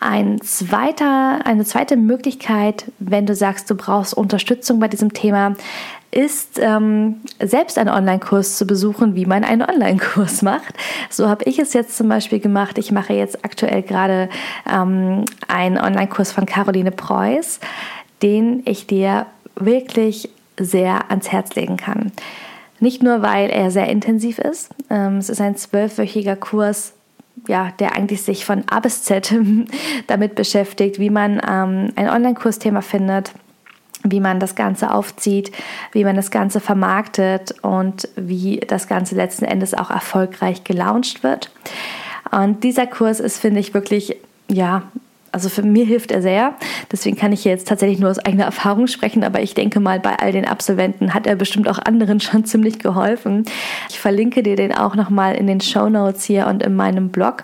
Ein 0.00 0.40
zweiter, 0.40 1.46
eine 1.46 1.64
zweite 1.64 1.96
Möglichkeit, 1.96 2.90
wenn 2.98 3.26
du 3.26 3.34
sagst, 3.34 3.70
du 3.70 3.74
brauchst 3.74 4.14
Unterstützung 4.14 4.80
bei 4.80 4.88
diesem 4.88 5.12
Thema, 5.12 5.54
ist, 6.10 6.60
ähm, 6.60 7.20
selbst 7.40 7.76
einen 7.76 7.90
Online-Kurs 7.90 8.56
zu 8.56 8.66
besuchen, 8.66 9.16
wie 9.16 9.26
man 9.26 9.44
einen 9.44 9.62
Online-Kurs 9.62 10.42
macht. 10.42 10.74
So 11.10 11.28
habe 11.28 11.44
ich 11.44 11.58
es 11.58 11.72
jetzt 11.72 11.96
zum 11.96 12.08
Beispiel 12.08 12.38
gemacht. 12.38 12.78
Ich 12.78 12.92
mache 12.92 13.14
jetzt 13.14 13.44
aktuell 13.44 13.82
gerade 13.82 14.28
ähm, 14.70 15.24
einen 15.48 15.78
Online-Kurs 15.78 16.32
von 16.32 16.46
Caroline 16.46 16.92
Preuß, 16.92 17.60
den 18.22 18.62
ich 18.64 18.86
dir 18.86 19.26
wirklich 19.56 20.30
sehr 20.58 21.10
ans 21.10 21.32
Herz 21.32 21.54
legen 21.56 21.76
kann. 21.76 22.12
Nicht 22.80 23.02
nur, 23.02 23.22
weil 23.22 23.50
er 23.50 23.70
sehr 23.70 23.88
intensiv 23.88 24.38
ist. 24.38 24.70
Ähm, 24.90 25.18
es 25.18 25.28
ist 25.28 25.40
ein 25.40 25.56
zwölfwöchiger 25.56 26.36
Kurs, 26.36 26.93
ja, 27.46 27.72
der 27.78 27.94
eigentlich 27.94 28.22
sich 28.22 28.44
von 28.44 28.64
A 28.68 28.80
bis 28.80 29.02
Z 29.02 29.34
damit 30.06 30.34
beschäftigt, 30.34 30.98
wie 30.98 31.10
man 31.10 31.40
ähm, 31.46 31.92
ein 31.96 32.08
Online-Kursthema 32.08 32.80
findet, 32.80 33.32
wie 34.02 34.20
man 34.20 34.38
das 34.38 34.54
Ganze 34.54 34.92
aufzieht, 34.92 35.50
wie 35.92 36.04
man 36.04 36.16
das 36.16 36.30
Ganze 36.30 36.60
vermarktet 36.60 37.54
und 37.62 38.08
wie 38.16 38.60
das 38.60 38.86
Ganze 38.86 39.14
letzten 39.14 39.46
Endes 39.46 39.74
auch 39.74 39.90
erfolgreich 39.90 40.64
gelauncht 40.64 41.22
wird. 41.22 41.50
Und 42.30 42.64
dieser 42.64 42.86
Kurs 42.86 43.20
ist, 43.20 43.38
finde 43.38 43.60
ich, 43.60 43.74
wirklich, 43.74 44.16
ja, 44.48 44.82
also 45.34 45.48
für 45.48 45.62
mich 45.62 45.88
hilft 45.88 46.12
er 46.12 46.22
sehr. 46.22 46.54
Deswegen 46.92 47.16
kann 47.16 47.32
ich 47.32 47.44
jetzt 47.44 47.66
tatsächlich 47.66 47.98
nur 47.98 48.08
aus 48.08 48.20
eigener 48.20 48.44
Erfahrung 48.44 48.86
sprechen, 48.86 49.24
aber 49.24 49.42
ich 49.42 49.54
denke 49.54 49.80
mal, 49.80 49.98
bei 49.98 50.16
all 50.16 50.30
den 50.30 50.46
Absolventen 50.46 51.12
hat 51.12 51.26
er 51.26 51.34
bestimmt 51.34 51.68
auch 51.68 51.80
anderen 51.80 52.20
schon 52.20 52.44
ziemlich 52.44 52.78
geholfen. 52.78 53.44
Ich 53.90 53.98
verlinke 53.98 54.44
dir 54.44 54.54
den 54.54 54.72
auch 54.72 54.94
nochmal 54.94 55.34
in 55.34 55.48
den 55.48 55.60
Show 55.60 55.88
Notes 55.88 56.24
hier 56.24 56.46
und 56.46 56.62
in 56.62 56.76
meinem 56.76 57.08
Blog. 57.08 57.42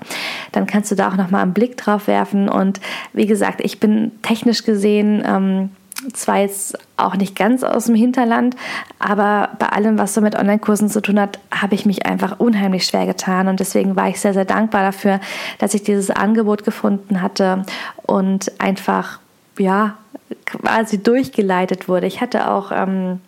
Dann 0.52 0.66
kannst 0.66 0.92
du 0.92 0.94
da 0.94 1.08
auch 1.08 1.16
nochmal 1.16 1.42
einen 1.42 1.52
Blick 1.52 1.76
drauf 1.76 2.06
werfen. 2.06 2.48
Und 2.48 2.80
wie 3.12 3.26
gesagt, 3.26 3.60
ich 3.60 3.80
bin 3.80 4.12
technisch 4.22 4.62
gesehen 4.62 5.24
ähm, 5.26 5.70
zwar 6.12 6.38
jetzt 6.38 6.78
auch 6.96 7.16
nicht 7.16 7.36
ganz 7.36 7.62
aus 7.62 7.86
dem 7.86 7.94
Hinterland, 7.94 8.56
aber 8.98 9.50
bei 9.58 9.68
allem, 9.68 9.98
was 9.98 10.14
so 10.14 10.20
mit 10.20 10.36
Online-Kursen 10.36 10.88
zu 10.88 11.00
tun 11.02 11.20
hat, 11.20 11.38
habe 11.50 11.74
ich 11.74 11.86
mich 11.86 12.06
einfach 12.06 12.40
unheimlich 12.40 12.86
schwer 12.86 13.06
getan 13.06 13.48
und 13.48 13.60
deswegen 13.60 13.96
war 13.96 14.08
ich 14.08 14.20
sehr, 14.20 14.34
sehr 14.34 14.44
dankbar 14.44 14.82
dafür, 14.82 15.20
dass 15.58 15.74
ich 15.74 15.82
dieses 15.82 16.10
Angebot 16.10 16.64
gefunden 16.64 17.22
hatte 17.22 17.64
und 18.06 18.60
einfach, 18.60 19.20
ja, 19.58 19.96
quasi 20.46 21.02
durchgeleitet 21.02 21.88
wurde. 21.88 22.06
Ich 22.06 22.20
hatte 22.20 22.48
auch 22.50 22.72
ähm, 22.72 23.20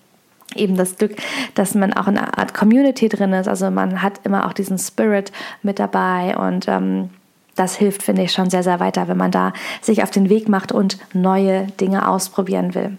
eben 0.54 0.76
das 0.76 0.96
Glück, 0.96 1.16
dass 1.54 1.74
man 1.74 1.92
auch 1.92 2.08
in 2.08 2.18
einer 2.18 2.38
Art 2.38 2.54
Community 2.54 3.08
drin 3.08 3.32
ist, 3.32 3.48
also 3.48 3.70
man 3.70 4.02
hat 4.02 4.20
immer 4.24 4.46
auch 4.46 4.52
diesen 4.52 4.78
Spirit 4.78 5.32
mit 5.62 5.78
dabei 5.78 6.36
und 6.36 6.68
ähm, 6.68 7.10
das 7.54 7.76
hilft, 7.76 8.02
finde 8.02 8.22
ich, 8.22 8.32
schon 8.32 8.50
sehr, 8.50 8.62
sehr 8.62 8.80
weiter, 8.80 9.08
wenn 9.08 9.16
man 9.16 9.30
da 9.30 9.52
sich 9.80 10.02
auf 10.02 10.10
den 10.10 10.28
Weg 10.28 10.48
macht 10.48 10.72
und 10.72 10.98
neue 11.12 11.66
Dinge 11.80 12.08
ausprobieren 12.08 12.74
will. 12.74 12.96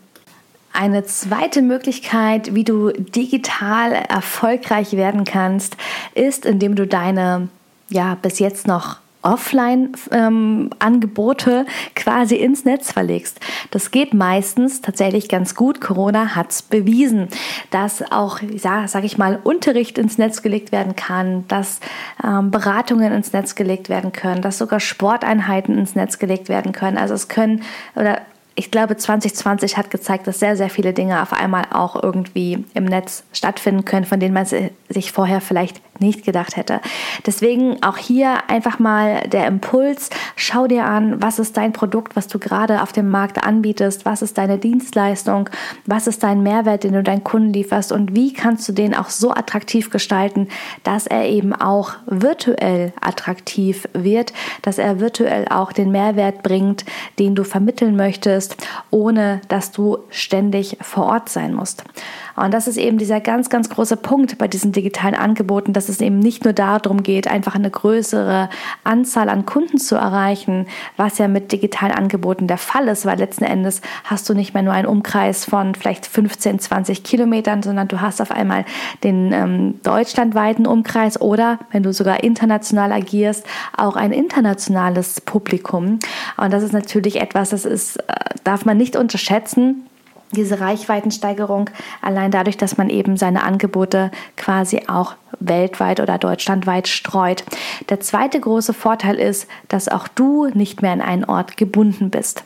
Eine 0.74 1.06
zweite 1.06 1.62
Möglichkeit, 1.62 2.56
wie 2.56 2.64
du 2.64 2.92
digital 2.92 3.92
erfolgreich 3.94 4.94
werden 4.94 5.24
kannst, 5.24 5.78
ist, 6.16 6.46
indem 6.46 6.76
du 6.76 6.88
deine 6.88 7.50
ja 7.90 8.16
bis 8.16 8.40
jetzt 8.40 8.68
noch 8.68 8.98
Offline-Angebote 9.24 11.66
quasi 11.96 12.36
ins 12.36 12.66
Netz 12.66 12.92
verlegst. 12.92 13.40
Das 13.72 13.92
geht 13.92 14.14
meistens 14.14 14.82
tatsächlich 14.82 15.30
ganz 15.30 15.56
gut. 15.56 15.82
Corona 15.82 16.36
hat 16.36 16.52
es 16.52 16.62
bewiesen, 16.62 17.28
dass 17.72 18.12
auch, 18.12 18.40
ja, 18.42 18.88
sage 18.88 19.06
ich 19.06 19.18
mal, 19.18 19.40
Unterricht 19.44 19.98
ins 19.98 20.18
Netz 20.18 20.42
gelegt 20.42 20.72
werden 20.72 20.96
kann, 20.96 21.46
dass 21.48 21.80
ähm, 22.24 22.52
Beratungen 22.52 23.14
ins 23.14 23.34
Netz 23.34 23.56
gelegt 23.56 23.90
werden 23.90 24.12
können, 24.12 24.42
dass 24.42 24.58
sogar 24.58 24.80
Sporteinheiten 24.80 25.78
ins 25.78 25.96
Netz 25.96 26.20
gelegt 26.20 26.50
werden 26.50 26.72
können. 26.72 26.98
Also 26.98 27.14
es 27.14 27.28
können 27.28 27.64
oder 27.96 28.22
ich 28.56 28.70
glaube, 28.70 28.96
2020 28.96 29.78
hat 29.78 29.90
gezeigt, 29.90 30.28
dass 30.28 30.40
sehr, 30.40 30.56
sehr 30.56 30.70
viele 30.70 30.94
Dinge 30.94 31.22
auf 31.22 31.34
einmal 31.34 31.66
auch 31.72 32.02
irgendwie 32.02 32.64
im 32.74 32.86
Netz 32.86 33.24
stattfinden 33.34 33.84
können, 33.84 34.06
von 34.06 34.20
denen 34.20 34.34
man 34.34 34.46
sich 34.46 35.12
vorher 35.12 35.42
vielleicht 35.42 35.82
nicht 36.00 36.26
gedacht 36.26 36.58
hätte. 36.58 36.82
Deswegen 37.26 37.82
auch 37.84 37.98
hier 37.98 38.50
einfach 38.50 38.80
mal 38.80 39.22
der 39.28 39.48
Impuls, 39.48 40.10
schau 40.36 40.68
dir 40.68 40.86
an, 40.86 41.22
was 41.22 41.40
ist 41.40 41.58
dein 41.58 41.74
Produkt, 41.74 42.16
was 42.16 42.28
du 42.28 42.40
gerade 42.40 42.82
auf 42.82 42.92
dem 42.92 43.10
Markt 43.10 43.44
anbietest, 43.44 44.06
was 44.06 44.22
ist 44.22 44.38
deine 44.38 44.58
Dienstleistung, 44.58 45.50
was 45.86 46.08
ist 46.08 46.24
dein 46.24 46.44
Mehrwert, 46.44 46.84
den 46.84 46.94
du 46.94 47.04
deinen 47.04 47.24
Kunden 47.24 47.54
lieferst 47.54 47.92
und 47.92 48.16
wie 48.16 48.34
kannst 48.34 48.68
du 48.68 48.74
den 48.74 48.96
auch 48.96 49.10
so 49.10 49.32
attraktiv 49.32 49.90
gestalten, 49.90 50.48
dass 50.84 51.08
er 51.08 51.26
eben 51.26 51.54
auch 51.54 51.94
virtuell 52.06 52.94
attraktiv 53.00 53.88
wird, 53.94 54.34
dass 54.62 54.78
er 54.78 55.00
virtuell 55.00 55.48
auch 55.50 55.72
den 55.72 55.92
Mehrwert 55.92 56.44
bringt, 56.44 56.86
den 57.20 57.36
du 57.36 57.44
vermitteln 57.44 57.96
möchtest, 57.96 58.58
ohne 58.90 59.42
dass 59.48 59.72
du 59.72 60.00
ständig 60.10 60.78
vor 60.82 61.06
Ort 61.06 61.30
sein 61.30 61.54
musst. 61.54 61.84
Und 62.36 62.54
das 62.54 62.68
ist 62.68 62.78
eben 62.78 62.98
dieser 62.98 63.20
ganz, 63.20 63.50
ganz 63.50 63.70
große 63.70 63.98
Punkt 63.98 64.38
bei 64.38 64.48
diesen 64.48 64.72
digitalen 64.72 65.16
Angeboten, 65.16 65.74
dass 65.74 65.90
es 65.90 66.02
eben 66.02 66.20
nicht 66.20 66.44
nur 66.44 66.54
darum 66.54 67.04
geht, 67.04 67.28
einfach 67.28 67.56
eine 67.56 67.70
größere 67.70 68.50
Anzahl 68.84 69.30
an 69.30 69.46
Kunden 69.46 69.78
zu 69.78 69.96
erreichen, 69.96 70.68
was 70.98 71.18
ja 71.18 71.28
mit 71.28 71.52
digitalen 71.52 71.94
Angeboten 71.94 72.48
der 72.48 72.58
Fall 72.58 72.88
ist, 72.88 73.06
weil 73.06 73.20
letzten 73.20 73.44
Endes 73.44 73.82
hast 74.04 74.28
du 74.30 74.34
nicht 74.34 74.54
mehr 74.54 74.64
nur 74.64 74.74
einen 74.74 74.88
Umkreis 74.88 75.46
von 75.46 75.76
vielleicht 75.76 76.06
15, 76.06 76.60
20 76.60 77.04
Kilometern, 77.04 77.62
sondern 77.62 77.88
du 77.88 78.02
hast 78.02 78.22
auf 78.22 78.32
einmal 78.32 78.66
den 79.04 79.32
ähm, 79.32 79.80
deutschlandweiten 79.84 80.66
Umkreis 80.66 81.22
oder, 81.22 81.60
wenn 81.72 81.84
du 81.84 81.94
sogar 81.94 82.24
international 82.24 82.92
agierst, 82.92 83.46
auch 83.78 83.96
ein 83.96 84.12
internationales 84.12 85.22
Publikum. 85.22 86.00
Und 86.38 86.52
das 86.52 86.64
ist 86.64 86.74
natürlich 86.74 87.22
etwas, 87.22 87.52
das 87.52 87.66
ist, 87.66 87.98
äh, 87.98 88.04
darf 88.44 88.66
man 88.66 88.78
nicht 88.78 88.96
unterschätzen 88.96 89.86
diese 90.34 90.60
Reichweitensteigerung 90.60 91.70
allein 92.02 92.32
dadurch, 92.32 92.58
dass 92.58 92.78
man 92.78 92.90
eben 92.90 93.18
seine 93.18 93.44
Angebote 93.44 94.12
quasi 94.36 94.84
auch 94.88 95.16
weltweit 95.40 96.00
oder 96.00 96.18
deutschlandweit 96.18 96.88
streut. 96.88 97.44
Der 97.90 98.00
zweite 98.00 98.40
große 98.40 98.74
Vorteil 98.74 99.16
ist, 99.16 99.48
dass 99.68 99.88
auch 99.88 100.08
du 100.08 100.48
nicht 100.54 100.82
mehr 100.82 100.92
an 100.92 101.02
einen 101.02 101.26
Ort 101.26 101.58
gebunden 101.58 102.10
bist. 102.10 102.44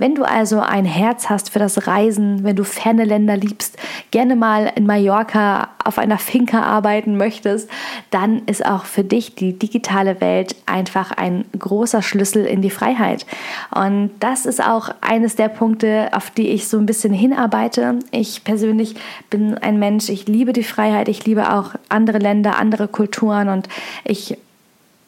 Wenn 0.00 0.14
du 0.14 0.24
also 0.24 0.60
ein 0.60 0.86
Herz 0.86 1.28
hast 1.28 1.50
für 1.50 1.58
das 1.58 1.86
Reisen, 1.86 2.42
wenn 2.42 2.56
du 2.56 2.64
ferne 2.64 3.04
Länder 3.04 3.36
liebst, 3.36 3.76
gerne 4.10 4.34
mal 4.34 4.72
in 4.74 4.86
Mallorca 4.86 5.68
auf 5.84 5.98
einer 5.98 6.16
Finca 6.16 6.62
arbeiten 6.62 7.18
möchtest, 7.18 7.68
dann 8.10 8.40
ist 8.46 8.64
auch 8.64 8.86
für 8.86 9.04
dich 9.04 9.34
die 9.34 9.58
digitale 9.58 10.22
Welt 10.22 10.56
einfach 10.64 11.10
ein 11.10 11.44
großer 11.58 12.00
Schlüssel 12.00 12.46
in 12.46 12.62
die 12.62 12.70
Freiheit. 12.70 13.26
Und 13.74 14.12
das 14.20 14.46
ist 14.46 14.66
auch 14.66 14.88
eines 15.02 15.36
der 15.36 15.48
Punkte, 15.48 16.08
auf 16.12 16.30
die 16.30 16.48
ich 16.48 16.66
so 16.66 16.78
ein 16.78 16.86
bisschen 16.86 17.12
hinarbeite. 17.12 17.98
Ich 18.10 18.42
persönlich 18.42 18.94
bin 19.28 19.58
ein 19.58 19.78
Mensch, 19.78 20.08
ich 20.08 20.26
liebe 20.26 20.54
die 20.54 20.64
Freiheit, 20.64 21.10
ich 21.10 21.26
liebe 21.26 21.52
auch 21.52 21.72
andere 21.90 22.16
Länder, 22.16 22.58
andere 22.58 22.88
Kulturen 22.88 23.50
und 23.50 23.68
ich 24.04 24.38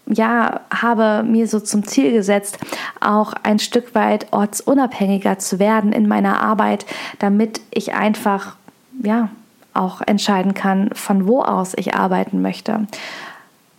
ja, 0.07 0.61
habe 0.71 1.23
mir 1.23 1.47
so 1.47 1.61
zum 1.61 1.87
Ziel 1.87 2.13
gesetzt, 2.13 2.59
auch 3.01 3.33
ein 3.43 3.59
Stück 3.59 3.95
weit 3.95 4.33
ortsunabhängiger 4.33 5.39
zu 5.39 5.59
werden 5.59 5.93
in 5.93 6.09
meiner 6.09 6.41
Arbeit, 6.41 6.87
damit 7.19 7.61
ich 7.71 7.95
einfach, 7.95 8.57
ja, 9.03 9.29
auch 9.75 10.03
entscheiden 10.03 10.53
kann, 10.53 10.91
von 10.93 11.27
wo 11.27 11.43
aus 11.43 11.73
ich 11.77 11.95
arbeiten 11.95 12.43
möchte. 12.43 12.87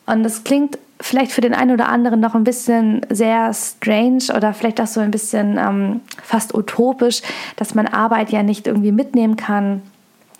Und 0.07 0.23
das 0.23 0.43
klingt 0.43 0.79
vielleicht 0.99 1.31
für 1.31 1.41
den 1.41 1.53
einen 1.53 1.71
oder 1.71 1.87
anderen 1.89 2.19
noch 2.19 2.33
ein 2.33 2.43
bisschen 2.43 3.05
sehr 3.09 3.53
strange 3.53 4.35
oder 4.35 4.53
vielleicht 4.53 4.81
auch 4.81 4.87
so 4.87 5.01
ein 5.01 5.11
bisschen 5.11 5.57
ähm, 5.57 6.01
fast 6.23 6.55
utopisch, 6.55 7.21
dass 7.57 7.75
man 7.75 7.85
Arbeit 7.85 8.31
ja 8.31 8.41
nicht 8.41 8.65
irgendwie 8.65 8.91
mitnehmen 8.91 9.35
kann 9.35 9.83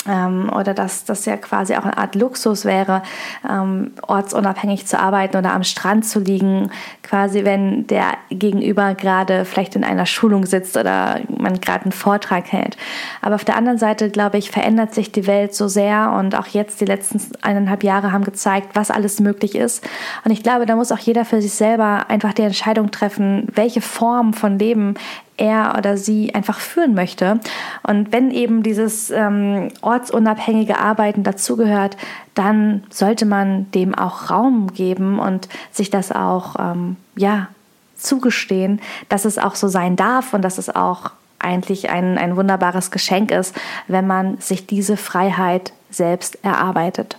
ähm, 0.08 0.52
oder 0.54 0.74
dass 0.74 1.06
das 1.06 1.26
ja 1.26 1.38
quasi 1.38 1.76
auch 1.76 1.84
eine 1.84 1.98
Art 1.98 2.16
Luxus 2.16 2.66
wäre, 2.66 3.04
ähm, 3.50 3.92
ortsunabhängig 4.02 4.86
zu 4.86 5.00
arbeiten 5.00 5.38
oder 5.38 5.54
am 5.54 5.64
Strand 5.64 6.06
zu 6.06 6.20
liegen, 6.20 6.72
quasi 7.02 7.44
wenn 7.46 7.88
der 7.88 8.14
Gegenüber 8.30 8.96
gerade 8.96 9.46
vielleicht 9.46 9.76
in 9.76 9.84
einer 9.84 10.06
Schulung 10.06 10.46
sitzt 10.46 10.78
oder 10.78 11.22
man 11.30 11.62
gerade 11.62 11.84
einen 11.84 11.92
Vortrag 11.92 12.52
hält. 12.52 12.78
Aber 13.22 13.36
auf 13.36 13.46
der 13.46 13.56
anderen 13.56 13.78
Seite, 13.78 14.10
glaube 14.10 14.38
ich, 14.38 14.52
verändert 14.52 14.94
sich 14.94 15.12
die 15.12 15.28
Welt 15.28 15.56
so 15.56 15.68
sehr 15.68 16.14
und 16.18 16.36
auch 16.36 16.48
jetzt 16.48 16.82
die 16.82 16.86
letzten 16.86 17.22
eineinhalb 17.42 17.84
Jahre 17.84 18.12
haben 18.12 18.24
gezeigt, 18.24 18.70
was 18.74 18.92
alles 18.92 19.20
möglich 19.20 19.56
ist. 19.56 19.88
Und 20.24 20.32
ich 20.32 20.44
glaube, 20.44 20.66
da 20.66 20.76
muss 20.76 20.92
auch 20.92 21.00
jeder 21.00 21.26
für 21.26 21.42
sich 21.42 21.54
selber 21.54 22.10
einfach 22.10 22.34
die 22.34 22.44
Entscheidung 22.44 22.92
treffen, 22.92 23.48
welche 23.54 23.82
Form 23.82 24.34
von 24.34 24.60
Leben 24.60 24.96
er 25.38 25.76
oder 25.78 25.98
sie 25.98 26.34
einfach 26.36 26.60
führen 26.60 26.94
möchte. 26.94 27.40
Und 27.84 28.12
wenn 28.12 28.32
eben 28.32 28.64
dieses 28.64 29.10
ähm, 29.10 29.70
ortsunabhängige 29.82 30.80
Arbeiten 30.80 31.24
dazugehört, 31.24 31.98
dann 32.36 32.84
sollte 32.90 33.26
man 33.26 33.72
dem 33.72 33.96
auch 33.96 34.30
Raum 34.30 34.74
geben 34.74 35.20
und 35.20 35.50
sich 35.72 35.90
das 35.90 36.12
auch 36.12 36.56
ähm, 36.60 36.98
ja 37.16 37.48
zugestehen, 37.96 38.82
dass 39.10 39.26
es 39.26 39.38
auch 39.38 39.56
so 39.56 39.68
sein 39.68 39.96
darf 39.96 40.34
und 40.34 40.42
dass 40.42 40.58
es 40.58 40.70
auch 40.70 41.12
eigentlich 41.40 41.90
ein, 41.90 42.18
ein 42.18 42.36
wunderbares 42.36 42.92
Geschenk 42.92 43.32
ist, 43.32 43.56
wenn 43.88 44.08
man 44.08 44.38
sich 44.38 44.66
diese 44.66 44.98
Freiheit 44.98 45.74
selbst 45.90 46.44
erarbeitet. 46.44 47.18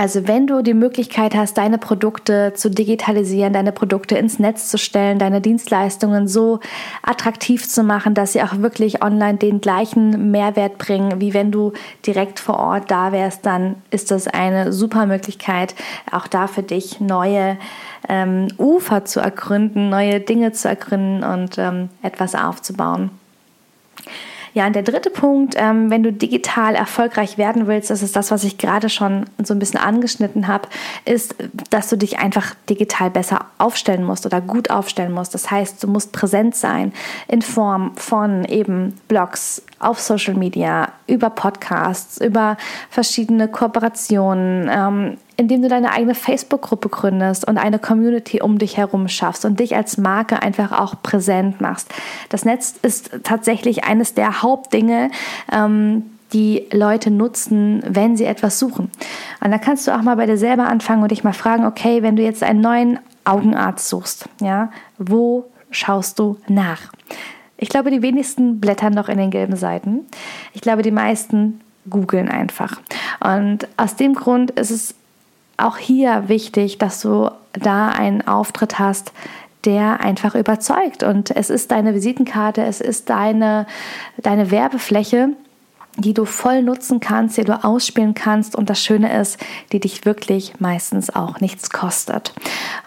Also 0.00 0.28
wenn 0.28 0.46
du 0.46 0.62
die 0.62 0.74
Möglichkeit 0.74 1.34
hast, 1.34 1.58
deine 1.58 1.76
Produkte 1.76 2.52
zu 2.54 2.70
digitalisieren, 2.70 3.52
deine 3.52 3.72
Produkte 3.72 4.16
ins 4.16 4.38
Netz 4.38 4.70
zu 4.70 4.78
stellen, 4.78 5.18
deine 5.18 5.40
Dienstleistungen 5.40 6.28
so 6.28 6.60
attraktiv 7.02 7.68
zu 7.68 7.82
machen, 7.82 8.14
dass 8.14 8.32
sie 8.32 8.44
auch 8.44 8.58
wirklich 8.58 9.02
online 9.02 9.38
den 9.38 9.60
gleichen 9.60 10.30
Mehrwert 10.30 10.78
bringen, 10.78 11.20
wie 11.20 11.34
wenn 11.34 11.50
du 11.50 11.72
direkt 12.06 12.38
vor 12.38 12.60
Ort 12.60 12.92
da 12.92 13.10
wärst, 13.10 13.44
dann 13.44 13.74
ist 13.90 14.12
das 14.12 14.28
eine 14.28 14.72
super 14.72 15.04
Möglichkeit, 15.06 15.74
auch 16.12 16.28
da 16.28 16.46
für 16.46 16.62
dich 16.62 17.00
neue 17.00 17.56
ähm, 18.08 18.46
Ufer 18.56 19.04
zu 19.04 19.18
ergründen, 19.18 19.88
neue 19.88 20.20
Dinge 20.20 20.52
zu 20.52 20.68
ergründen 20.68 21.24
und 21.24 21.58
ähm, 21.58 21.88
etwas 22.02 22.36
aufzubauen. 22.36 23.10
Ja, 24.54 24.66
und 24.66 24.74
der 24.74 24.82
dritte 24.82 25.10
Punkt, 25.10 25.54
ähm, 25.56 25.90
wenn 25.90 26.02
du 26.02 26.12
digital 26.12 26.74
erfolgreich 26.74 27.38
werden 27.38 27.66
willst, 27.66 27.90
das 27.90 28.02
ist 28.02 28.16
das, 28.16 28.30
was 28.30 28.44
ich 28.44 28.58
gerade 28.58 28.88
schon 28.88 29.26
so 29.42 29.54
ein 29.54 29.58
bisschen 29.58 29.80
angeschnitten 29.80 30.48
habe, 30.48 30.68
ist, 31.04 31.34
dass 31.70 31.88
du 31.88 31.96
dich 31.96 32.18
einfach 32.18 32.54
digital 32.68 33.10
besser 33.10 33.46
aufstellen 33.58 34.04
musst 34.04 34.26
oder 34.26 34.40
gut 34.40 34.70
aufstellen 34.70 35.12
musst. 35.12 35.34
Das 35.34 35.50
heißt, 35.50 35.82
du 35.82 35.88
musst 35.88 36.12
präsent 36.12 36.54
sein 36.54 36.92
in 37.28 37.42
Form 37.42 37.96
von 37.96 38.44
eben 38.44 38.94
Blogs, 39.08 39.62
auf 39.80 40.00
Social 40.00 40.34
Media, 40.34 40.92
über 41.06 41.30
Podcasts, 41.30 42.20
über 42.20 42.56
verschiedene 42.90 43.48
Kooperationen, 43.48 44.68
ähm, 44.72 45.16
indem 45.38 45.62
du 45.62 45.68
deine 45.68 45.92
eigene 45.92 46.16
Facebook-Gruppe 46.16 46.88
gründest 46.88 47.46
und 47.46 47.58
eine 47.58 47.78
Community 47.78 48.42
um 48.42 48.58
dich 48.58 48.76
herum 48.76 49.06
schaffst 49.06 49.44
und 49.44 49.60
dich 49.60 49.76
als 49.76 49.96
Marke 49.96 50.42
einfach 50.42 50.72
auch 50.72 51.00
präsent 51.00 51.60
machst. 51.60 51.88
Das 52.28 52.44
Netz 52.44 52.74
ist 52.82 53.20
tatsächlich 53.22 53.84
eines 53.84 54.14
der 54.14 54.42
Hauptdinge, 54.42 55.10
ähm, 55.50 56.02
die 56.32 56.66
Leute 56.72 57.12
nutzen, 57.12 57.82
wenn 57.86 58.16
sie 58.16 58.24
etwas 58.24 58.58
suchen. 58.58 58.90
Und 59.42 59.52
da 59.52 59.58
kannst 59.58 59.86
du 59.86 59.94
auch 59.94 60.02
mal 60.02 60.16
bei 60.16 60.26
dir 60.26 60.36
selber 60.36 60.66
anfangen 60.66 61.02
und 61.02 61.12
dich 61.12 61.24
mal 61.24 61.32
fragen, 61.32 61.64
okay, 61.64 62.02
wenn 62.02 62.16
du 62.16 62.22
jetzt 62.22 62.42
einen 62.42 62.60
neuen 62.60 62.98
Augenarzt 63.24 63.88
suchst, 63.88 64.28
ja, 64.40 64.70
wo 64.98 65.46
schaust 65.70 66.18
du 66.18 66.36
nach? 66.48 66.92
Ich 67.56 67.68
glaube, 67.68 67.92
die 67.92 68.02
wenigsten 68.02 68.58
blättern 68.60 68.92
noch 68.92 69.08
in 69.08 69.18
den 69.18 69.30
gelben 69.30 69.56
Seiten. 69.56 70.00
Ich 70.52 70.62
glaube, 70.62 70.82
die 70.82 70.90
meisten 70.90 71.60
googeln 71.88 72.28
einfach. 72.28 72.80
Und 73.20 73.68
aus 73.76 73.96
dem 73.96 74.14
Grund 74.14 74.50
ist 74.52 74.70
es 74.70 74.94
auch 75.58 75.76
hier 75.76 76.28
wichtig, 76.28 76.78
dass 76.78 77.02
du 77.02 77.30
da 77.52 77.88
einen 77.88 78.26
Auftritt 78.26 78.78
hast, 78.78 79.12
der 79.64 80.00
einfach 80.00 80.34
überzeugt. 80.34 81.02
Und 81.02 81.34
es 81.34 81.50
ist 81.50 81.70
deine 81.70 81.94
Visitenkarte, 81.94 82.62
es 82.62 82.80
ist 82.80 83.10
deine, 83.10 83.66
deine 84.16 84.50
Werbefläche 84.50 85.30
die 85.98 86.14
du 86.14 86.24
voll 86.24 86.62
nutzen 86.62 87.00
kannst, 87.00 87.36
die 87.36 87.44
du 87.44 87.64
ausspielen 87.64 88.14
kannst 88.14 88.54
und 88.54 88.70
das 88.70 88.82
Schöne 88.82 89.20
ist, 89.20 89.38
die 89.72 89.80
dich 89.80 90.04
wirklich 90.04 90.54
meistens 90.60 91.14
auch 91.14 91.40
nichts 91.40 91.70
kostet. 91.70 92.32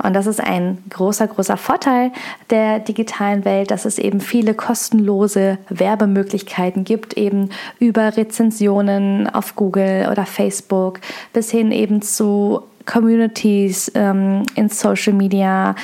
Und 0.02 0.14
das 0.14 0.28
ist 0.28 0.40
ein 0.40 0.78
großer, 0.90 1.28
großer 1.28 1.58
Vorteil 1.58 2.12
der 2.50 2.80
digitalen 2.80 3.46
Welt, 3.46 3.70
dass 3.70 3.86
es 3.86 4.00
eben 4.00 4.22
viele 4.22 4.54
kostenlose 4.54 5.58
Werbemöglichkeiten 5.70 6.86
gibt, 6.86 7.18
eben 7.18 7.50
über 7.80 8.16
Rezensionen 8.16 9.30
auf 9.30 9.56
Google 9.56 10.08
oder 10.10 10.26
Facebook 10.26 11.02
bis 11.34 11.52
hin 11.52 11.72
eben 11.72 12.02
zu 12.02 12.64
Communities 12.92 13.92
ähm, 13.96 14.44
in 14.56 14.70
Social 14.70 15.14
Media 15.14 15.76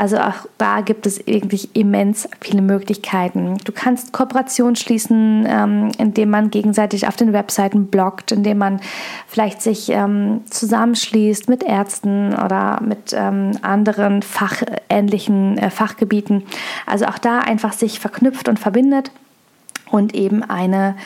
also 0.00 0.16
auch 0.16 0.46
da 0.56 0.80
gibt 0.80 1.04
es 1.04 1.26
wirklich 1.26 1.76
immens 1.76 2.26
viele 2.40 2.62
Möglichkeiten. 2.62 3.58
Du 3.64 3.72
kannst 3.72 4.14
Kooperationen 4.14 4.74
schließen, 4.74 5.44
ähm, 5.46 5.92
indem 5.98 6.30
man 6.30 6.50
gegenseitig 6.50 7.06
auf 7.06 7.16
den 7.16 7.34
Webseiten 7.34 7.88
bloggt, 7.88 8.32
indem 8.32 8.56
man 8.56 8.80
vielleicht 9.26 9.60
sich 9.60 9.90
ähm, 9.90 10.40
zusammenschließt 10.48 11.50
mit 11.50 11.62
Ärzten 11.62 12.32
oder 12.32 12.80
mit 12.80 13.12
ähm, 13.12 13.58
anderen 13.60 14.22
fachähnlichen 14.22 15.58
äh, 15.58 15.68
Fachgebieten. 15.68 16.44
Also 16.86 17.04
auch 17.04 17.18
da 17.18 17.40
einfach 17.40 17.74
sich 17.74 18.00
verknüpft 18.00 18.48
und 18.48 18.58
verbindet 18.58 19.10
und 19.90 20.14
eben 20.14 20.42
eine, 20.42 20.96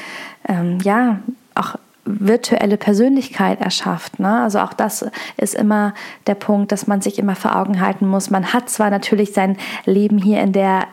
ähm, 0.47 0.79
ja, 0.85 1.19
auch 1.57 1.75
virtuelle 2.05 2.77
Persönlichkeit 2.77 3.61
erschafft. 3.61 4.21
Ne? 4.21 4.43
Also 4.43 4.61
auch 4.61 4.73
das 4.73 5.07
ist 5.37 5.55
immer 5.55 5.95
der 6.27 6.35
Punkt, 6.35 6.73
dass 6.73 6.87
man 6.87 7.01
sich 7.01 7.19
immer 7.19 7.35
vor 7.35 7.57
Augen 7.57 7.81
halten 7.81 8.07
muss. 8.07 8.31
Man 8.31 8.53
hat 8.53 8.69
zwar 8.69 8.91
natürlich 8.91 9.33
sein 9.33 9.57
Leben 9.87 10.19
hier 10.19 10.43
in 10.43 10.53
der 10.53 10.87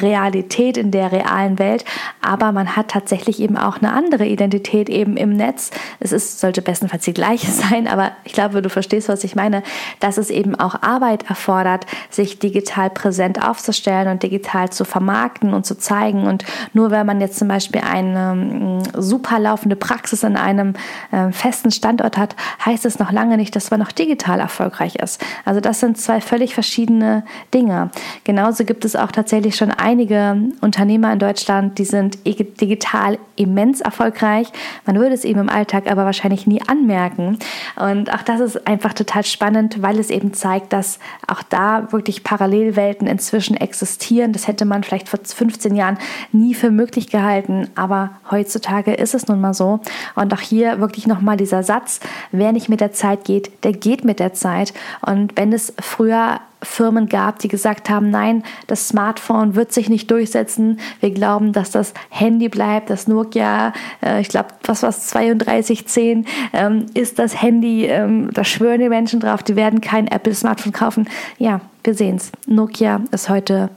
Realität, 0.00 0.76
in 0.76 0.90
der 0.90 1.12
realen 1.12 1.58
Welt, 1.58 1.84
aber 2.20 2.52
man 2.52 2.76
hat 2.76 2.88
tatsächlich 2.88 3.40
eben 3.40 3.56
auch 3.56 3.78
eine 3.78 3.92
andere 3.92 4.26
Identität 4.26 4.88
eben 4.88 5.16
im 5.16 5.30
Netz. 5.30 5.70
Es 6.00 6.12
ist, 6.12 6.40
sollte 6.40 6.62
bestenfalls 6.62 7.04
die 7.04 7.14
gleiche 7.14 7.50
sein, 7.50 7.88
aber 7.88 8.12
ich 8.24 8.32
glaube, 8.32 8.62
du 8.62 8.68
verstehst, 8.68 9.08
was 9.08 9.24
ich 9.24 9.36
meine, 9.36 9.62
dass 10.00 10.18
es 10.18 10.30
eben 10.30 10.54
auch 10.54 10.82
Arbeit 10.82 11.28
erfordert, 11.28 11.86
sich 12.10 12.38
digital 12.38 12.90
präsent 12.90 13.42
aufzustellen 13.46 14.08
und 14.08 14.22
digital 14.22 14.70
zu 14.70 14.84
vermarkten 14.84 15.54
und 15.54 15.66
zu 15.66 15.78
zeigen. 15.78 16.26
Und 16.26 16.44
nur 16.72 16.90
wenn 16.90 17.06
man 17.06 17.20
jetzt 17.20 17.38
zum 17.38 17.48
Beispiel 17.48 17.82
eine 17.82 18.34
mm, 18.34 18.82
super 19.00 19.38
laufende 19.38 19.76
Praxis 19.76 20.24
an 20.24 20.36
einem 20.36 20.74
äh, 21.12 21.30
festen 21.32 21.70
Standort 21.70 22.16
hat, 22.16 22.36
heißt 22.64 22.84
es 22.84 22.98
noch 22.98 23.12
lange 23.12 23.36
nicht, 23.36 23.54
dass 23.56 23.70
man 23.70 23.80
noch 23.80 23.92
digital 23.92 24.40
erfolgreich 24.40 24.96
ist. 24.96 25.24
Also 25.44 25.60
das 25.60 25.80
sind 25.80 25.98
zwei 25.98 26.20
völlig 26.20 26.54
verschiedene 26.54 27.24
Dinge. 27.54 27.90
Genauso 28.24 28.64
gibt 28.64 28.84
es 28.84 28.96
auch 28.96 29.12
tatsächlich 29.12 29.56
schon 29.56 29.70
einige 29.86 30.36
Unternehmer 30.62 31.12
in 31.12 31.20
Deutschland, 31.20 31.78
die 31.78 31.84
sind 31.84 32.18
digital 32.26 33.18
immens 33.36 33.80
erfolgreich. 33.80 34.48
Man 34.84 34.96
würde 34.96 35.14
es 35.14 35.24
eben 35.24 35.38
im 35.38 35.48
Alltag 35.48 35.88
aber 35.88 36.04
wahrscheinlich 36.04 36.44
nie 36.48 36.60
anmerken. 36.66 37.38
Und 37.76 38.12
auch 38.12 38.22
das 38.22 38.40
ist 38.40 38.66
einfach 38.66 38.94
total 38.94 39.24
spannend, 39.24 39.82
weil 39.82 40.00
es 40.00 40.10
eben 40.10 40.34
zeigt, 40.34 40.72
dass 40.72 40.98
auch 41.28 41.44
da 41.44 41.92
wirklich 41.92 42.24
Parallelwelten 42.24 43.06
inzwischen 43.06 43.56
existieren. 43.56 44.32
Das 44.32 44.48
hätte 44.48 44.64
man 44.64 44.82
vielleicht 44.82 45.08
vor 45.08 45.20
15 45.22 45.76
Jahren 45.76 45.98
nie 46.32 46.54
für 46.54 46.72
möglich 46.72 47.08
gehalten, 47.08 47.68
aber 47.76 48.10
heutzutage 48.28 48.92
ist 48.92 49.14
es 49.14 49.28
nun 49.28 49.40
mal 49.40 49.54
so. 49.54 49.78
Und 50.16 50.34
auch 50.34 50.40
hier 50.40 50.80
wirklich 50.80 51.06
nochmal 51.06 51.36
dieser 51.36 51.62
Satz, 51.62 52.00
wer 52.32 52.50
nicht 52.50 52.68
mit 52.68 52.80
der 52.80 52.92
Zeit 52.92 53.22
geht, 53.24 53.62
der 53.62 53.72
geht 53.72 54.04
mit 54.04 54.18
der 54.18 54.34
Zeit. 54.34 54.74
Und 55.00 55.36
wenn 55.36 55.52
es 55.52 55.72
früher 55.80 56.40
Firmen 56.66 57.08
gab, 57.08 57.38
die 57.38 57.48
gesagt 57.48 57.88
haben, 57.88 58.10
nein, 58.10 58.42
das 58.66 58.88
Smartphone 58.88 59.54
wird 59.54 59.72
sich 59.72 59.88
nicht 59.88 60.10
durchsetzen. 60.10 60.80
Wir 61.00 61.10
glauben, 61.10 61.52
dass 61.52 61.70
das 61.70 61.94
Handy 62.10 62.48
bleibt, 62.48 62.90
das 62.90 63.08
Nokia, 63.08 63.72
äh, 64.02 64.20
ich 64.20 64.28
glaube, 64.28 64.48
was 64.64 64.82
war 64.82 64.90
es, 64.90 65.08
3210 65.08 66.26
ähm, 66.52 66.86
ist 66.94 67.18
das 67.18 67.40
Handy, 67.40 67.86
ähm, 67.86 68.30
da 68.32 68.44
schwören 68.44 68.80
die 68.80 68.88
Menschen 68.88 69.20
drauf, 69.20 69.42
die 69.42 69.56
werden 69.56 69.80
kein 69.80 70.06
Apple-Smartphone 70.08 70.72
kaufen. 70.72 71.08
Ja, 71.38 71.60
wir 71.84 71.94
sehen 71.94 72.16
es. 72.16 72.32
Nokia 72.46 73.00
ist 73.12 73.28
heute, 73.28 73.70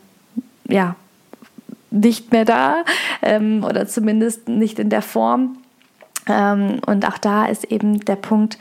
ja, 0.67 0.95
nicht 1.91 2.32
mehr 2.32 2.45
da 2.45 2.84
ähm, 3.21 3.63
oder 3.63 3.88
zumindest 3.88 4.47
nicht 4.47 4.80
in 4.80 4.89
der 4.89 5.02
Form. 5.02 5.58
Ähm, 6.28 6.80
und 6.86 7.08
auch 7.08 7.17
da 7.17 7.45
ist 7.45 7.65
eben 7.65 7.99
der 8.02 8.15
Punkt, 8.15 8.58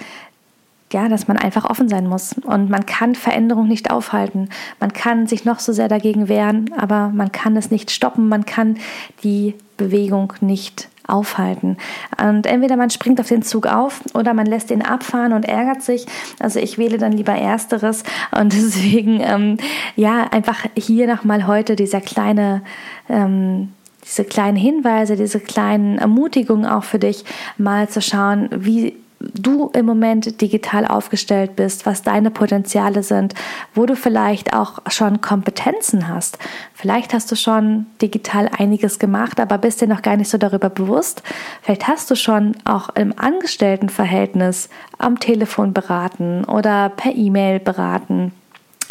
ja, 0.92 1.08
dass 1.08 1.28
man 1.28 1.36
einfach 1.36 1.64
offen 1.64 1.88
sein 1.88 2.06
muss. 2.06 2.34
Und 2.44 2.70
man 2.70 2.86
kann 2.86 3.14
Veränderung 3.14 3.68
nicht 3.68 3.90
aufhalten. 3.90 4.48
Man 4.80 4.92
kann 4.92 5.26
sich 5.26 5.44
noch 5.44 5.60
so 5.60 5.72
sehr 5.72 5.88
dagegen 5.88 6.28
wehren, 6.28 6.70
aber 6.76 7.08
man 7.08 7.32
kann 7.32 7.56
es 7.56 7.70
nicht 7.70 7.90
stoppen. 7.90 8.28
Man 8.28 8.46
kann 8.46 8.78
die 9.22 9.54
Bewegung 9.76 10.32
nicht 10.40 10.88
aufhalten. 11.08 11.78
Und 12.22 12.46
entweder 12.46 12.76
man 12.76 12.90
springt 12.90 13.18
auf 13.18 13.28
den 13.28 13.42
Zug 13.42 13.66
auf 13.66 14.02
oder 14.14 14.34
man 14.34 14.46
lässt 14.46 14.70
ihn 14.70 14.82
abfahren 14.82 15.32
und 15.32 15.46
ärgert 15.46 15.82
sich. 15.82 16.06
Also 16.38 16.60
ich 16.60 16.78
wähle 16.78 16.98
dann 16.98 17.12
lieber 17.12 17.32
Ersteres. 17.32 18.04
Und 18.38 18.52
deswegen, 18.52 19.20
ähm, 19.20 19.56
ja, 19.96 20.24
einfach 20.30 20.66
hier 20.76 21.06
nochmal 21.06 21.46
heute 21.46 21.76
dieser 21.76 22.00
kleine, 22.00 22.62
ähm, 23.08 23.72
diese 24.04 24.24
kleinen 24.24 24.56
Hinweise, 24.56 25.16
diese 25.16 25.40
kleinen 25.40 25.98
Ermutigungen 25.98 26.66
auch 26.66 26.84
für 26.84 26.98
dich, 26.98 27.24
mal 27.56 27.88
zu 27.88 28.00
schauen, 28.00 28.48
wie 28.52 28.94
du 29.20 29.70
im 29.74 29.86
Moment 29.86 30.40
digital 30.40 30.86
aufgestellt 30.86 31.56
bist, 31.56 31.86
was 31.86 32.02
deine 32.02 32.30
Potenziale 32.30 33.02
sind, 33.02 33.34
wo 33.74 33.84
du 33.86 33.96
vielleicht 33.96 34.54
auch 34.54 34.78
schon 34.88 35.20
Kompetenzen 35.20 36.08
hast. 36.08 36.38
Vielleicht 36.74 37.12
hast 37.12 37.30
du 37.32 37.36
schon 37.36 37.86
digital 38.00 38.48
einiges 38.56 38.98
gemacht, 38.98 39.40
aber 39.40 39.58
bist 39.58 39.80
dir 39.80 39.88
noch 39.88 40.02
gar 40.02 40.16
nicht 40.16 40.30
so 40.30 40.38
darüber 40.38 40.70
bewusst. 40.70 41.22
Vielleicht 41.62 41.88
hast 41.88 42.10
du 42.10 42.14
schon 42.14 42.56
auch 42.64 42.90
im 42.90 43.12
Angestelltenverhältnis 43.18 44.68
am 44.98 45.18
Telefon 45.18 45.72
beraten 45.72 46.44
oder 46.44 46.88
per 46.90 47.14
E-Mail 47.14 47.58
beraten 47.58 48.32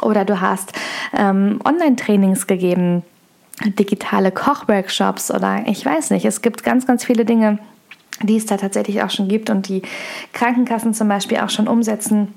oder 0.02 0.26
du 0.26 0.42
hast 0.42 0.74
ähm, 1.16 1.60
Online-Trainings 1.63 2.48
gegeben, 2.48 3.04
digitale 3.66 4.32
Kochworkshops 4.32 5.32
oder 5.32 5.63
ich 5.66 5.86
weiß 5.86 6.12
nicht. 6.12 6.26
Es 6.26 6.42
gibt 6.42 6.63
ganz, 6.63 6.86
ganz 6.86 7.06
viele 7.06 7.26
Dinge, 7.26 7.60
die 8.23 8.38
es 8.38 8.45
da 8.45 8.58
tatsächlich 8.58 9.01
auch 9.03 9.10
schon 9.10 9.27
gibt 9.27 9.49
und 9.49 9.67
die 9.67 9.82
Krankenkassen 10.34 10.93
zum 10.93 11.08
Beispiel 11.08 11.38
auch 11.38 11.49
schon 11.49 11.67
umsetzen. 11.67 12.34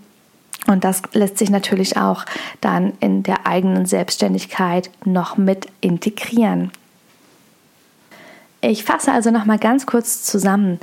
Und 0.67 0.85
das 0.85 1.03
lässt 1.13 1.39
sich 1.39 1.51
natürlich 1.51 1.97
auch 1.97 2.25
dann 2.61 2.93
in 3.01 3.23
der 3.23 3.47
eigenen 3.47 3.87
Selbstständigkeit 3.87 4.91
noch 5.05 5.37
mit 5.37 5.67
integrieren. 5.81 6.71
Ich 8.63 8.85
fasse 8.85 9.11
also 9.11 9.31
noch 9.31 9.47
mal 9.47 9.59
ganz 9.59 9.87
kurz 9.87 10.23
zusammen. 10.23 10.81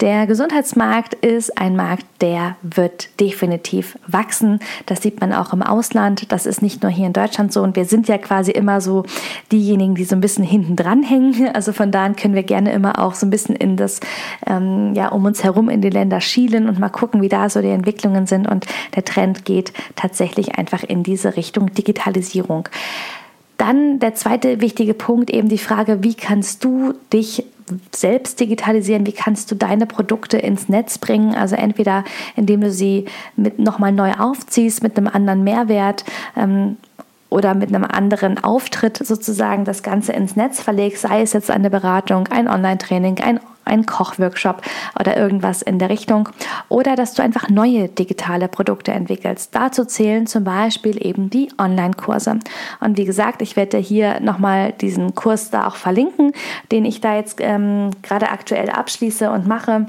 Der 0.00 0.26
Gesundheitsmarkt 0.26 1.14
ist 1.14 1.56
ein 1.58 1.76
Markt, 1.76 2.04
der 2.20 2.56
wird 2.62 3.20
definitiv 3.20 3.96
wachsen. 4.08 4.58
Das 4.86 5.02
sieht 5.02 5.20
man 5.20 5.32
auch 5.32 5.52
im 5.52 5.62
Ausland. 5.62 6.32
Das 6.32 6.44
ist 6.44 6.60
nicht 6.60 6.82
nur 6.82 6.90
hier 6.90 7.06
in 7.06 7.12
Deutschland 7.12 7.52
so. 7.52 7.62
Und 7.62 7.76
wir 7.76 7.84
sind 7.84 8.08
ja 8.08 8.18
quasi 8.18 8.50
immer 8.50 8.80
so 8.80 9.04
diejenigen, 9.52 9.94
die 9.94 10.02
so 10.04 10.16
ein 10.16 10.20
bisschen 10.20 10.42
hinten 10.42 10.74
dran 10.74 11.02
hängen. 11.02 11.48
Also 11.60 11.72
von 11.72 11.90
da 11.90 12.04
an 12.04 12.16
können 12.16 12.34
wir 12.34 12.42
gerne 12.42 12.72
immer 12.72 12.98
auch 12.98 13.14
so 13.14 13.26
ein 13.26 13.30
bisschen 13.30 13.54
in 13.54 13.76
das, 13.76 14.00
ähm, 14.46 14.94
ja, 14.94 15.08
um 15.08 15.24
uns 15.24 15.44
herum 15.44 15.68
in 15.68 15.82
die 15.82 15.90
Länder 15.90 16.20
schielen 16.20 16.68
und 16.68 16.78
mal 16.78 16.88
gucken, 16.88 17.20
wie 17.22 17.28
da 17.28 17.50
so 17.50 17.60
die 17.60 17.68
Entwicklungen 17.68 18.26
sind. 18.26 18.48
Und 18.48 18.66
der 18.94 19.04
Trend 19.04 19.44
geht 19.44 19.72
tatsächlich 19.96 20.56
einfach 20.56 20.82
in 20.84 21.02
diese 21.02 21.36
Richtung 21.36 21.74
Digitalisierung. 21.74 22.68
Dann 23.60 23.98
der 23.98 24.14
zweite 24.14 24.62
wichtige 24.62 24.94
Punkt, 24.94 25.28
eben 25.28 25.50
die 25.50 25.58
Frage, 25.58 26.02
wie 26.02 26.14
kannst 26.14 26.64
du 26.64 26.94
dich 27.12 27.44
selbst 27.94 28.40
digitalisieren, 28.40 29.04
wie 29.04 29.12
kannst 29.12 29.50
du 29.50 29.54
deine 29.54 29.84
Produkte 29.84 30.38
ins 30.38 30.70
Netz 30.70 30.96
bringen, 30.96 31.34
also 31.34 31.56
entweder 31.56 32.04
indem 32.36 32.62
du 32.62 32.70
sie 32.70 33.04
mit 33.36 33.58
nochmal 33.58 33.92
neu 33.92 34.12
aufziehst, 34.12 34.82
mit 34.82 34.96
einem 34.96 35.08
anderen 35.08 35.44
Mehrwert 35.44 36.06
ähm, 36.38 36.78
oder 37.28 37.54
mit 37.54 37.68
einem 37.68 37.84
anderen 37.84 38.42
Auftritt 38.42 38.96
sozusagen 38.96 39.66
das 39.66 39.82
Ganze 39.82 40.14
ins 40.14 40.36
Netz 40.36 40.62
verlegst, 40.62 41.02
sei 41.02 41.20
es 41.20 41.34
jetzt 41.34 41.50
eine 41.50 41.68
Beratung, 41.68 42.28
ein 42.28 42.48
Online-Training, 42.48 43.18
ein 43.20 43.40
ein 43.64 43.86
Kochworkshop 43.86 44.62
oder 44.98 45.16
irgendwas 45.16 45.62
in 45.62 45.78
der 45.78 45.90
Richtung. 45.90 46.28
Oder 46.68 46.96
dass 46.96 47.14
du 47.14 47.22
einfach 47.22 47.48
neue 47.48 47.88
digitale 47.88 48.48
Produkte 48.48 48.92
entwickelst. 48.92 49.54
Dazu 49.54 49.84
zählen 49.84 50.26
zum 50.26 50.44
Beispiel 50.44 51.04
eben 51.04 51.30
die 51.30 51.50
Online-Kurse. 51.58 52.38
Und 52.80 52.98
wie 52.98 53.04
gesagt, 53.04 53.42
ich 53.42 53.56
werde 53.56 53.78
hier 53.78 54.20
nochmal 54.20 54.72
diesen 54.72 55.14
Kurs 55.14 55.50
da 55.50 55.66
auch 55.66 55.76
verlinken, 55.76 56.32
den 56.72 56.84
ich 56.84 57.00
da 57.00 57.16
jetzt 57.16 57.38
ähm, 57.40 57.90
gerade 58.02 58.30
aktuell 58.30 58.70
abschließe 58.70 59.30
und 59.30 59.46
mache, 59.46 59.86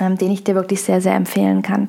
ähm, 0.00 0.18
den 0.18 0.30
ich 0.30 0.44
dir 0.44 0.54
wirklich 0.54 0.82
sehr, 0.82 1.00
sehr 1.00 1.14
empfehlen 1.14 1.62
kann. 1.62 1.88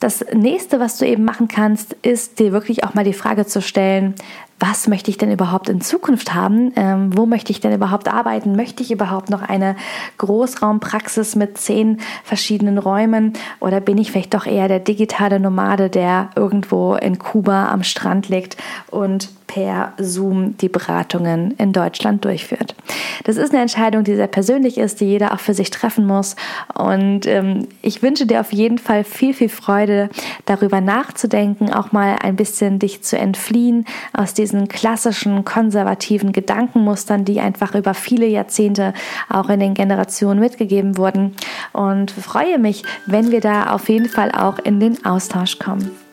Das 0.00 0.24
nächste, 0.32 0.78
was 0.78 0.96
du 0.98 1.06
eben 1.06 1.24
machen 1.24 1.48
kannst, 1.48 1.92
ist 2.02 2.38
dir 2.38 2.52
wirklich 2.52 2.84
auch 2.84 2.94
mal 2.94 3.02
die 3.02 3.12
Frage 3.12 3.46
zu 3.46 3.60
stellen, 3.60 4.14
was 4.60 4.88
möchte 4.88 5.10
ich 5.10 5.18
denn 5.18 5.30
überhaupt 5.30 5.68
in 5.68 5.80
Zukunft 5.80 6.34
haben? 6.34 6.72
Ähm, 6.76 7.16
wo 7.16 7.26
möchte 7.26 7.52
ich 7.52 7.60
denn 7.60 7.72
überhaupt 7.72 8.08
arbeiten? 8.08 8.56
Möchte 8.56 8.82
ich 8.82 8.90
überhaupt 8.90 9.30
noch 9.30 9.42
eine 9.42 9.76
Großraumpraxis 10.18 11.36
mit 11.36 11.58
zehn 11.58 11.98
verschiedenen 12.24 12.78
Räumen? 12.78 13.34
Oder 13.60 13.80
bin 13.80 13.98
ich 13.98 14.10
vielleicht 14.10 14.34
doch 14.34 14.46
eher 14.46 14.68
der 14.68 14.80
digitale 14.80 15.38
Nomade, 15.38 15.90
der 15.90 16.30
irgendwo 16.34 16.94
in 16.94 17.18
Kuba 17.18 17.68
am 17.68 17.84
Strand 17.84 18.28
liegt 18.28 18.56
und 18.90 19.28
per 19.48 19.94
Zoom 19.98 20.56
die 20.58 20.68
Beratungen 20.68 21.52
in 21.52 21.72
Deutschland 21.72 22.24
durchführt. 22.24 22.76
Das 23.24 23.36
ist 23.36 23.52
eine 23.52 23.62
Entscheidung, 23.62 24.04
die 24.04 24.14
sehr 24.14 24.28
persönlich 24.28 24.78
ist, 24.78 25.00
die 25.00 25.06
jeder 25.06 25.32
auch 25.32 25.40
für 25.40 25.54
sich 25.54 25.70
treffen 25.70 26.06
muss. 26.06 26.36
Und 26.74 27.26
ähm, 27.26 27.66
ich 27.82 28.02
wünsche 28.02 28.26
dir 28.26 28.40
auf 28.40 28.52
jeden 28.52 28.78
Fall 28.78 29.02
viel, 29.02 29.34
viel 29.34 29.48
Freude, 29.48 30.10
darüber 30.44 30.80
nachzudenken, 30.80 31.72
auch 31.72 31.92
mal 31.92 32.16
ein 32.22 32.36
bisschen 32.36 32.78
dich 32.78 33.02
zu 33.02 33.18
entfliehen 33.18 33.86
aus 34.12 34.34
diesen 34.48 34.68
klassischen 34.68 35.44
konservativen 35.44 36.32
Gedankenmustern, 36.32 37.26
die 37.26 37.40
einfach 37.40 37.74
über 37.74 37.92
viele 37.92 38.26
Jahrzehnte 38.26 38.94
auch 39.28 39.50
in 39.50 39.60
den 39.60 39.74
Generationen 39.74 40.40
mitgegeben 40.40 40.96
wurden. 40.96 41.36
Und 41.74 42.10
freue 42.10 42.58
mich, 42.58 42.82
wenn 43.04 43.30
wir 43.30 43.40
da 43.40 43.74
auf 43.74 43.90
jeden 43.90 44.08
Fall 44.08 44.32
auch 44.32 44.58
in 44.58 44.80
den 44.80 45.04
Austausch 45.04 45.58
kommen. 45.58 46.07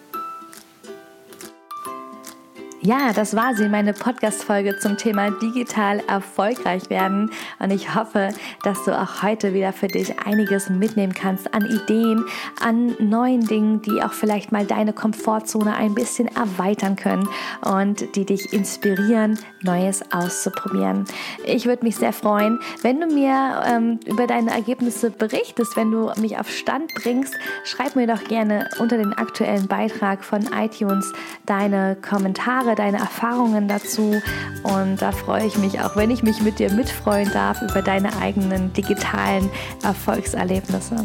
Ja, 2.86 3.13
das 3.13 3.36
war 3.36 3.56
sie, 3.56 3.67
meine 3.67 3.93
Podcast-Folge 3.93 4.78
zum 4.78 4.95
Thema 4.95 5.32
digital 5.32 6.04
erfolgreich 6.08 6.88
werden. 6.91 7.32
Und 7.58 7.71
ich 7.71 7.95
hoffe, 7.95 8.30
dass 8.62 8.86
du 8.86 8.91
auch 8.91 9.24
heute 9.24 9.56
wieder 9.56 9.74
für 9.74 9.88
dich 9.88 10.19
einiges 10.19 10.69
mitnehmen 10.69 11.15
kannst 11.15 11.52
an 11.52 11.65
Ideen, 11.65 12.24
an 12.62 12.95
neuen 13.00 13.43
Dingen, 13.48 13.82
die 13.82 14.04
auch 14.04 14.13
vielleicht 14.13 14.52
mal 14.52 14.67
deine 14.67 14.93
Komfortzone 14.93 15.76
ein 15.76 15.95
bisschen 15.95 16.28
erweitern 16.28 16.95
können 16.95 17.28
und 17.62 18.15
die 18.15 18.24
dich 18.24 18.54
inspirieren, 18.54 19.39
Neues 19.63 20.04
auszuprobieren. 20.12 21.06
Ich 21.43 21.65
würde 21.65 21.84
mich 21.84 21.95
sehr 21.95 22.13
freuen, 22.13 22.60
wenn 22.84 23.02
du 23.02 23.08
mir 23.08 23.63
ähm, 23.65 24.00
über 24.06 24.28
deine 24.28 24.52
Ergebnisse 24.52 25.10
berichtest, 25.10 25.76
wenn 25.76 25.89
du 25.89 26.12
mich 26.21 26.38
auf 26.38 26.52
Stand 26.52 26.93
bringst. 27.02 27.34
Schreib 27.63 27.95
mir 27.95 28.06
doch 28.06 28.24
gerne 28.26 28.69
unter 28.78 28.98
den 28.98 29.13
aktuellen 29.13 29.67
Beitrag 29.67 30.24
von 30.24 30.48
iTunes 30.54 31.12
deine 31.48 31.98
Kommentare 32.08 32.75
deine 32.76 32.98
Erfahrungen 32.98 33.68
dazu. 33.68 34.22
Und 34.64 35.02
da 35.02 35.12
freue 35.12 35.46
ich 35.46 35.58
mich 35.58 35.80
auch, 35.80 35.96
wenn 35.96 36.10
ich 36.10 36.24
mich 36.24 36.42
mit 36.42 36.60
dir 36.60 36.72
mitfreuen 36.72 37.30
darf 37.32 37.62
über 37.62 37.82
deine 37.82 38.16
eigenen 38.18 38.74
digitalen 38.74 39.50
Erfolgserlebnisse. 39.84 40.96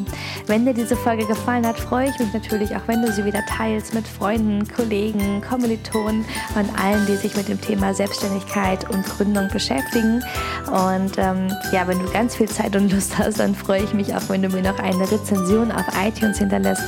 Wenn 0.47 0.65
dir 0.65 0.75
diese 0.75 0.97
Folge 0.97 1.27
gefallen 1.27 1.67
hat, 1.67 1.79
freue 1.79 2.09
ich 2.09 2.19
mich 2.19 2.33
natürlich 2.33 2.75
auch, 2.75 2.83
wenn 2.87 3.03
du 3.03 3.13
sie 3.13 3.25
wieder 3.25 3.45
teilst 3.47 3.95
mit 3.95 4.07
Freunden, 4.07 4.67
Kollegen, 4.67 5.43
Kommilitonen 5.47 6.25
und 6.55 6.81
allen, 6.81 7.07
die 7.07 7.17
sich 7.17 7.37
mit 7.37 7.49
dem 7.49 7.61
Thema 7.61 7.95
Selbstständigkeit 7.95 8.89
und 8.91 9.05
Gründung 9.05 9.49
beschäftigen. 9.49 10.23
Und 10.67 11.19
ähm, 11.19 11.53
ja, 11.73 11.87
wenn 11.87 11.99
du 11.99 12.11
ganz 12.13 12.37
viel 12.37 12.49
Zeit 12.49 12.75
und 12.77 12.91
Lust 12.93 13.19
hast, 13.19 13.41
dann 13.41 13.55
freue 13.55 13.83
ich 13.83 13.93
mich 13.93 14.15
auch, 14.15 14.29
wenn 14.29 14.43
du 14.43 14.49
mir 14.49 14.63
noch 14.63 14.79
eine 14.79 15.11
Rezension 15.11 15.71
auf 15.71 15.85
iTunes 16.03 16.39
hinterlässt, 16.39 16.83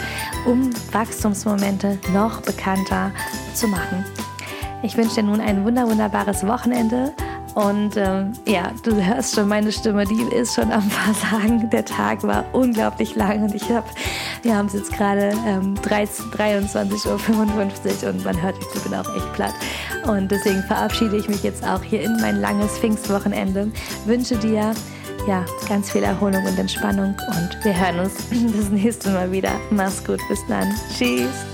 um 0.47 0.71
Wachstumsmomente 0.93 1.99
noch 2.13 2.41
bekannter 2.41 3.11
zu 3.55 3.69
machen. 3.69 4.05
Ich 4.83 4.97
wünsche 4.97 5.17
dir 5.17 5.23
nun 5.23 5.41
ein 5.41 5.65
wunder 5.65 5.87
wunderbares 5.89 6.47
Wochenende 6.47 7.13
und 7.55 7.97
ähm, 7.97 8.33
ja, 8.47 8.73
du 8.83 8.95
hörst 8.95 9.35
schon 9.35 9.49
meine 9.49 9.71
Stimme, 9.73 10.05
die 10.07 10.23
ist 10.35 10.55
schon 10.55 10.73
am 10.73 10.83
Versagen. 10.91 11.69
Der 11.71 11.85
Tag 11.85 12.23
war 12.23 12.45
unglaublich 12.53 13.15
lang 13.15 13.43
und 13.43 13.55
ich 13.55 13.71
habe, 13.71 13.87
wir 14.43 14.57
haben 14.57 14.67
es 14.67 14.73
jetzt 14.73 14.93
gerade 14.93 15.33
ähm, 15.47 15.75
23.55 15.75 17.07
Uhr 17.07 18.11
und 18.11 18.25
man 18.25 18.41
hört, 18.41 18.57
ich 18.59 18.83
bin 18.83 18.95
auch 18.95 19.17
echt 19.17 19.33
platt. 19.35 19.55
Und 20.07 20.31
deswegen 20.31 20.63
verabschiede 20.63 21.17
ich 21.17 21.29
mich 21.29 21.43
jetzt 21.43 21.65
auch 21.65 21.83
hier 21.83 22.03
in 22.03 22.17
mein 22.21 22.41
langes 22.41 22.79
Pfingstwochenende. 22.79 23.71
Wünsche 24.07 24.37
dir 24.37 24.73
ja, 25.29 25.45
ganz 25.69 25.91
viel 25.91 26.03
Erholung 26.03 26.45
und 26.45 26.59
Entspannung 26.59 27.15
und 27.29 27.65
wir 27.65 27.79
hören 27.79 28.01
uns 28.01 28.15
das 28.31 28.71
nächste 28.71 29.11
Mal 29.11 29.31
wieder. 29.31 29.53
Mach's 29.71 30.03
gut, 30.05 30.21
bis 30.29 30.41
dann. 30.49 30.75
Tschüss. 30.97 31.52